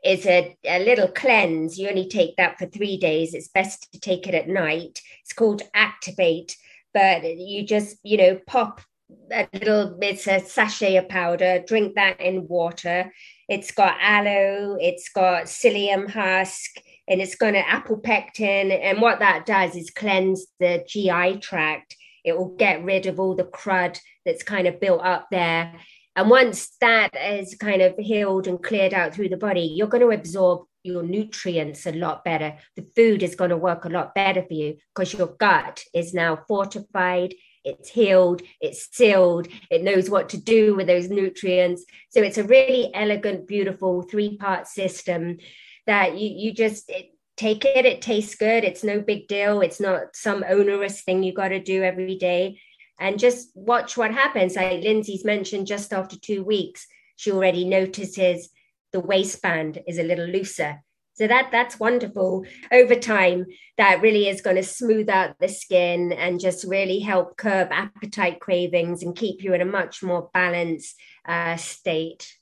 is 0.05 0.27
a, 0.27 0.55
a 0.67 0.85
little 0.85 1.09
cleanse. 1.09 1.79
You 1.79 1.89
only 1.89 2.09
take 2.09 2.37
that 2.37 2.59
for 2.59 2.67
three 2.67 2.99
days. 2.99 3.33
It's 3.33 3.49
best 3.49 3.91
to 3.93 3.99
take 3.99 4.27
it 4.27 4.35
at 4.35 4.49
night. 4.49 5.01
It's 5.23 5.33
called 5.33 5.63
Activate, 5.73 6.59
but 6.93 7.25
you 7.25 7.65
just, 7.67 7.97
you 8.03 8.19
know, 8.19 8.39
pop 8.47 8.83
a 9.31 9.49
little, 9.55 9.99
it's 10.03 10.27
a 10.27 10.41
sachet 10.41 10.97
of 10.97 11.09
powder, 11.09 11.65
drink 11.67 11.95
that 11.95 12.21
in 12.21 12.49
water 12.49 13.13
it's 13.49 13.71
got 13.71 13.97
aloe, 14.01 14.77
it's 14.81 15.09
got 15.09 15.45
psyllium 15.45 16.11
husk, 16.11 16.77
and 17.09 17.21
it's 17.21 17.35
going 17.35 17.57
apple 17.57 17.99
pectin. 17.99 18.71
And 18.71 19.01
what 19.01 19.19
that 19.19 19.47
does 19.47 19.77
is 19.77 19.91
cleanse 19.91 20.47
the 20.61 20.85
GI 20.87 21.39
tract. 21.41 21.97
It 22.25 22.37
will 22.37 22.55
get 22.57 22.85
rid 22.85 23.07
of 23.07 23.19
all 23.19 23.35
the 23.35 23.45
crud 23.45 23.99
that's 24.25 24.43
kind 24.43 24.67
of 24.67 24.81
built 24.81 25.03
up 25.03 25.29
there. 25.31 25.75
And 26.15 26.29
once 26.29 26.77
that 26.81 27.17
is 27.17 27.55
kind 27.55 27.83
of 27.83 27.97
healed 27.97 28.47
and 28.47 28.63
cleared 28.63 28.95
out 28.95 29.15
through 29.15 29.31
the 29.31 29.37
body, 29.37 29.63
you're 29.63 29.89
going 29.89 30.03
to 30.03 30.17
absorb 30.17 30.67
your 30.83 31.03
nutrients 31.03 31.87
a 31.87 31.93
lot 31.93 32.25
better. 32.25 32.57
The 32.77 32.87
food 32.95 33.23
is 33.23 33.35
going 33.35 33.51
to 33.51 33.57
work 33.57 33.85
a 33.85 33.89
lot 33.89 34.15
better 34.15 34.43
for 34.43 34.53
you 34.53 34.77
because 34.95 35.15
your 35.15 35.29
gut 35.39 35.83
is 35.95 36.13
now 36.13 36.45
fortified, 36.49 37.35
it's 37.65 37.89
healed, 37.89 38.43
it's 38.61 38.89
sealed, 38.91 39.49
it 39.71 39.83
knows 39.83 40.11
what 40.11 40.29
to 40.31 40.37
do 40.37 40.75
with 40.75 40.87
those 40.87 41.09
nutrients. 41.09 41.85
So 42.11 42.23
it's 42.23 42.39
a 42.39 42.45
really 42.45 42.91
elegant, 42.95 43.47
beautiful 43.47 44.03
three 44.03 44.37
part 44.37 44.67
system 44.67 45.39
that 45.87 46.19
you, 46.19 46.29
you 46.29 46.53
just 46.53 46.89
it, 46.91 47.11
take 47.37 47.65
it, 47.65 47.87
it 47.87 48.03
tastes 48.03 48.35
good, 48.35 48.65
it's 48.65 48.85
no 48.85 49.01
big 49.01 49.29
deal, 49.29 49.61
it's 49.61 49.81
not 49.81 50.15
some 50.15 50.45
onerous 50.49 51.03
thing 51.03 51.23
you 51.23 51.33
got 51.33 51.49
to 51.49 51.61
do 51.61 51.83
every 51.83 52.17
day. 52.17 52.61
And 53.01 53.19
just 53.19 53.51
watch 53.55 53.97
what 53.97 54.13
happens. 54.13 54.55
Like 54.55 54.83
Lindsay's 54.83 55.25
mentioned, 55.25 55.67
just 55.67 55.93
after 55.93 56.17
two 56.19 56.45
weeks, 56.45 56.87
she 57.17 57.33
already 57.33 57.65
notices 57.65 58.51
the 58.93 59.01
waistband 59.01 59.81
is 59.89 59.99
a 59.99 60.05
little 60.05 60.27
looser. 60.27 60.83
So 61.15 61.27
that 61.27 61.51
that's 61.53 61.79
wonderful. 61.79 62.45
Over 62.73 62.95
time, 62.95 63.47
that 63.77 64.01
really 64.01 64.29
is 64.29 64.41
going 64.41 64.57
to 64.57 64.63
smooth 64.63 65.11
out 65.11 65.39
the 65.39 65.49
skin 65.49 66.13
and 66.13 66.41
just 66.41 66.65
really 66.65 67.01
help 67.01 67.37
curb 67.37 67.69
appetite 67.71 68.41
cravings 68.41 69.03
and 69.03 69.15
keep 69.15 69.43
you 69.43 69.53
in 69.53 69.61
a 69.61 69.67
much 69.67 70.03
more 70.03 70.31
balanced 70.33 70.97
uh, 71.27 71.57
state. 71.57 72.35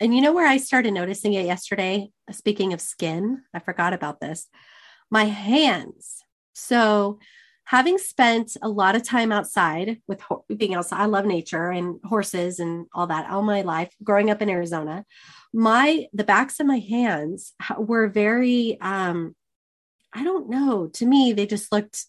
And 0.00 0.14
you 0.14 0.20
know 0.20 0.32
where 0.32 0.46
I 0.46 0.58
started 0.58 0.92
noticing 0.92 1.34
it 1.34 1.46
yesterday? 1.46 2.10
Speaking 2.30 2.72
of 2.72 2.80
skin, 2.80 3.42
I 3.52 3.58
forgot 3.58 3.92
about 3.92 4.20
this. 4.20 4.46
My 5.10 5.24
hands. 5.24 6.22
So 6.54 7.18
having 7.68 7.98
spent 7.98 8.56
a 8.62 8.68
lot 8.68 8.96
of 8.96 9.02
time 9.02 9.30
outside 9.30 10.00
with 10.08 10.22
ho- 10.22 10.42
being 10.56 10.74
outside, 10.74 11.02
I 11.02 11.04
love 11.04 11.26
nature 11.26 11.68
and 11.68 12.00
horses 12.02 12.60
and 12.60 12.86
all 12.94 13.06
that 13.08 13.28
all 13.30 13.42
my 13.42 13.60
life 13.60 13.94
growing 14.02 14.30
up 14.30 14.40
in 14.40 14.48
Arizona. 14.48 15.04
My 15.52 16.06
the 16.14 16.24
backs 16.24 16.60
of 16.60 16.66
my 16.66 16.78
hands 16.78 17.52
were 17.76 18.08
very 18.08 18.80
um 18.80 19.36
I 20.14 20.24
don't 20.24 20.48
know, 20.48 20.86
to 20.94 21.04
me 21.04 21.34
they 21.34 21.44
just 21.44 21.70
looked 21.70 22.06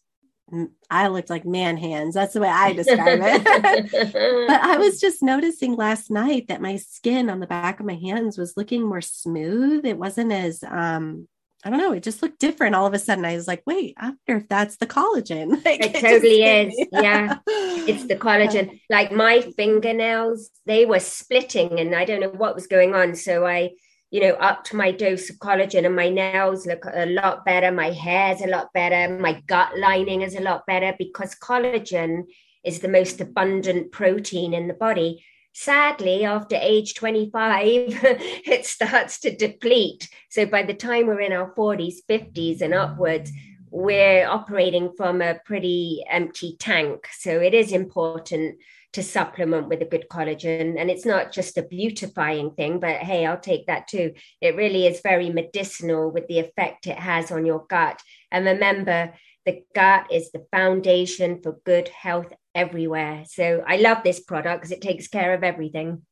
I 0.89 1.07
looked 1.09 1.29
like 1.29 1.45
man 1.45 1.75
hands. 1.75 2.15
That's 2.15 2.33
the 2.33 2.39
way 2.39 2.47
I 2.47 2.71
describe 2.71 3.19
it. 3.21 3.91
but 4.47 4.61
I 4.61 4.77
was 4.77 5.01
just 5.01 5.21
noticing 5.21 5.75
last 5.75 6.09
night 6.09 6.47
that 6.47 6.61
my 6.61 6.77
skin 6.77 7.29
on 7.29 7.41
the 7.41 7.47
back 7.47 7.81
of 7.81 7.85
my 7.85 7.95
hands 7.95 8.37
was 8.37 8.55
looking 8.55 8.87
more 8.87 9.01
smooth. 9.01 9.85
It 9.85 9.97
wasn't 9.97 10.31
as 10.31 10.63
um 10.63 11.27
I 11.63 11.69
don't 11.69 11.79
know, 11.79 11.91
it 11.91 12.03
just 12.03 12.21
looked 12.21 12.39
different 12.39 12.75
all 12.75 12.85
of 12.85 12.93
a 12.93 12.99
sudden. 12.99 13.25
I 13.25 13.35
was 13.35 13.47
like, 13.47 13.63
wait, 13.65 13.95
I 13.97 14.13
wonder 14.27 14.41
if 14.41 14.47
that's 14.47 14.77
the 14.77 14.87
collagen. 14.87 15.61
Like, 15.65 15.83
it, 15.83 15.95
it 15.95 16.01
totally 16.01 16.43
is. 16.43 16.87
Yeah. 16.91 17.39
It's 17.47 18.05
the 18.05 18.15
collagen. 18.25 18.79
Like 18.89 19.11
my 19.11 19.41
fingernails, 19.41 20.51
they 20.65 20.85
were 20.85 21.01
splitting 21.01 21.79
and 21.79 21.93
I 21.93 22.05
don't 22.05 22.21
know 22.21 22.29
what 22.29 22.55
was 22.55 22.67
going 22.67 22.95
on. 22.95 23.13
So 23.15 23.45
I, 23.45 23.71
you 24.09 24.21
know, 24.21 24.33
upped 24.35 24.73
my 24.73 24.91
dose 24.91 25.29
of 25.29 25.35
collagen 25.37 25.85
and 25.85 25.95
my 25.95 26.09
nails 26.09 26.65
look 26.65 26.85
a 26.85 27.05
lot 27.05 27.43
better. 27.43 27.71
My 27.71 27.91
hair's 27.91 28.41
a 28.41 28.47
lot 28.47 28.69
better. 28.73 29.19
My 29.19 29.41
gut 29.45 29.77
lining 29.77 30.21
is 30.21 30.35
a 30.35 30.41
lot 30.41 30.65
better 30.65 30.95
because 30.97 31.35
collagen 31.35 32.23
is 32.63 32.79
the 32.79 32.87
most 32.87 33.19
abundant 33.19 33.91
protein 33.91 34.53
in 34.53 34.67
the 34.67 34.73
body 34.73 35.23
sadly, 35.59 36.23
after 36.23 36.55
age 36.55 36.93
25, 36.93 37.67
it 38.45 38.65
starts 38.65 39.19
to 39.19 39.35
deplete. 39.35 40.07
So 40.29 40.45
by 40.45 40.63
the 40.63 40.73
time 40.73 41.07
we're 41.07 41.19
in 41.19 41.33
our 41.33 41.53
40s, 41.53 41.95
50s, 42.09 42.61
and 42.61 42.73
upwards, 42.73 43.29
we're 43.69 44.25
operating 44.25 44.93
from 44.95 45.21
a 45.21 45.39
pretty 45.43 46.01
empty 46.09 46.55
tank. 46.59 47.07
So 47.11 47.41
it 47.41 47.53
is 47.53 47.73
important 47.73 48.59
to 48.93 49.03
supplement 49.03 49.67
with 49.67 49.81
a 49.81 49.85
good 49.85 50.05
collagen. 50.09 50.79
And 50.79 50.89
it's 50.89 51.05
not 51.05 51.33
just 51.33 51.57
a 51.57 51.63
beautifying 51.63 52.51
thing, 52.51 52.79
but 52.79 52.97
hey, 52.97 53.25
I'll 53.25 53.39
take 53.39 53.67
that 53.67 53.87
too. 53.89 54.13
It 54.39 54.55
really 54.55 54.87
is 54.87 55.01
very 55.01 55.29
medicinal 55.29 56.09
with 56.09 56.27
the 56.27 56.39
effect 56.39 56.87
it 56.87 56.97
has 56.97 57.31
on 57.31 57.45
your 57.45 57.65
gut. 57.69 58.01
And 58.31 58.45
remember, 58.45 59.13
the 59.45 59.61
gut 59.75 60.11
is 60.11 60.31
the 60.31 60.45
foundation 60.51 61.41
for 61.41 61.59
good 61.65 61.89
health 61.89 62.31
everywhere. 62.55 63.25
So 63.27 63.63
I 63.67 63.77
love 63.77 63.99
this 64.03 64.19
product 64.19 64.61
because 64.61 64.71
it 64.71 64.81
takes 64.81 65.07
care 65.07 65.33
of 65.33 65.43
everything. 65.43 66.03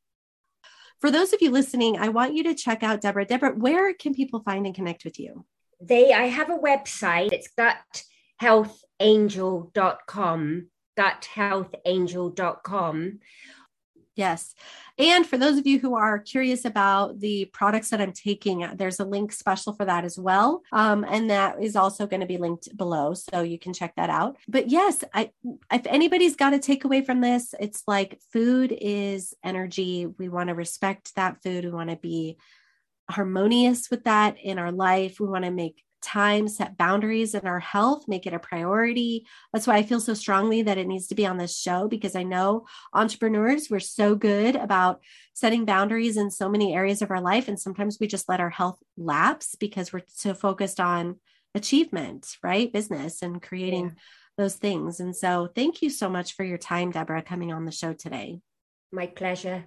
For 1.00 1.12
those 1.12 1.32
of 1.34 1.42
you 1.42 1.52
listening, 1.52 1.98
I 1.98 2.10
want 2.10 2.34
you 2.34 2.44
to 2.46 2.56
check 2.56 2.82
out 2.82 3.02
Deborah. 3.02 3.26
Deborah, 3.26 3.54
where 3.54 3.94
can 3.94 4.16
people 4.16 4.42
find 4.42 4.66
and 4.66 4.74
connect 4.74 5.06
with 5.06 5.20
you? 5.20 5.46
They 5.80 6.12
I 6.12 6.24
have 6.24 6.50
a 6.50 6.58
website. 6.58 7.32
It's 7.32 7.50
guthealthangel.com, 8.42 10.68
guthealthangel.com. 10.98 13.20
Yes. 14.18 14.56
And 14.98 15.28
for 15.28 15.38
those 15.38 15.60
of 15.60 15.68
you 15.68 15.78
who 15.80 15.94
are 15.94 16.18
curious 16.18 16.66
about 16.66 17.20
the 17.20 17.46
products 17.54 17.92
that 17.92 18.02
I'm 18.02 18.12
taking, 18.12 18.68
there's 18.76 19.00
a 19.00 19.06
link 19.06 19.32
special 19.32 19.74
for 19.74 19.86
that 19.86 20.04
as 20.04 20.18
well. 20.18 20.64
Um, 20.72 21.06
and 21.08 21.30
that 21.30 21.64
is 21.64 21.76
also 21.76 22.08
going 22.08 22.22
to 22.22 22.26
be 22.26 22.40
linked 22.40 22.76
below. 22.76 23.14
So 23.14 23.44
you 23.44 23.60
can 23.60 23.74
check 23.74 23.96
that 23.96 24.10
out. 24.10 24.38
But 24.48 24.70
yes, 24.70 25.04
I, 25.14 25.30
if 25.72 25.86
anybody's 25.86 26.36
got 26.36 26.56
a 26.56 26.58
takeaway 26.58 27.06
from 27.06 27.22
this, 27.22 27.54
it's 27.60 27.84
like 27.88 28.20
food 28.34 28.76
is 28.76 29.36
energy. 29.44 30.08
We 30.08 30.30
want 30.30 30.50
to 30.50 30.56
respect 30.56 31.14
that 31.16 31.44
food. 31.44 31.64
We 31.64 31.72
want 31.72 31.92
to 31.92 31.96
be 31.96 32.38
harmonious 33.08 33.92
with 33.92 34.06
that 34.06 34.38
in 34.42 34.58
our 34.58 34.72
life. 34.72 35.20
We 35.20 35.28
want 35.28 35.46
to 35.46 35.52
make 35.52 35.84
time, 36.08 36.48
set 36.48 36.78
boundaries 36.78 37.36
in 37.36 37.46
our 37.46 37.60
health, 37.60 38.08
make 38.08 38.26
it 38.26 38.34
a 38.34 38.40
priority. 38.40 39.28
That's 39.52 39.68
why 39.68 39.76
I 39.76 39.84
feel 39.84 40.00
so 40.00 40.14
strongly 40.14 40.62
that 40.64 40.78
it 40.78 40.88
needs 40.88 41.08
to 41.08 41.16
be 41.16 41.26
on 41.26 41.38
this 41.38 41.58
show 41.58 41.88
because 41.88 42.16
I 42.16 42.24
know 42.24 42.66
entrepreneurs, 42.94 43.70
we're 43.70 43.80
so 43.80 44.16
good 44.16 44.56
about 44.56 45.02
setting 45.34 45.66
boundaries 45.66 46.18
in 46.18 46.32
so 46.32 46.50
many 46.50 46.74
areas 46.74 47.02
of 47.02 47.12
our 47.12 47.22
life. 47.22 47.48
And 47.48 47.60
sometimes 47.60 47.98
we 48.00 48.08
just 48.08 48.30
let 48.30 48.40
our 48.40 48.50
health 48.50 48.80
lapse 48.98 49.56
because 49.56 49.94
we're 49.94 50.04
so 50.08 50.34
focused 50.34 50.80
on 50.80 51.18
achievement, 51.54 52.38
right? 52.42 52.72
Business 52.72 53.22
and 53.22 53.42
creating 53.42 53.86
yeah. 53.86 53.92
those 54.38 54.56
things. 54.56 55.00
And 55.00 55.16
so 55.16 55.50
thank 55.54 55.82
you 55.82 55.90
so 55.90 56.10
much 56.10 56.34
for 56.34 56.44
your 56.44 56.58
time, 56.58 56.92
Deborah, 56.92 57.22
coming 57.22 57.52
on 57.52 57.66
the 57.66 57.72
show 57.72 57.94
today. 57.94 58.40
My 58.92 59.08
pleasure. 59.08 59.66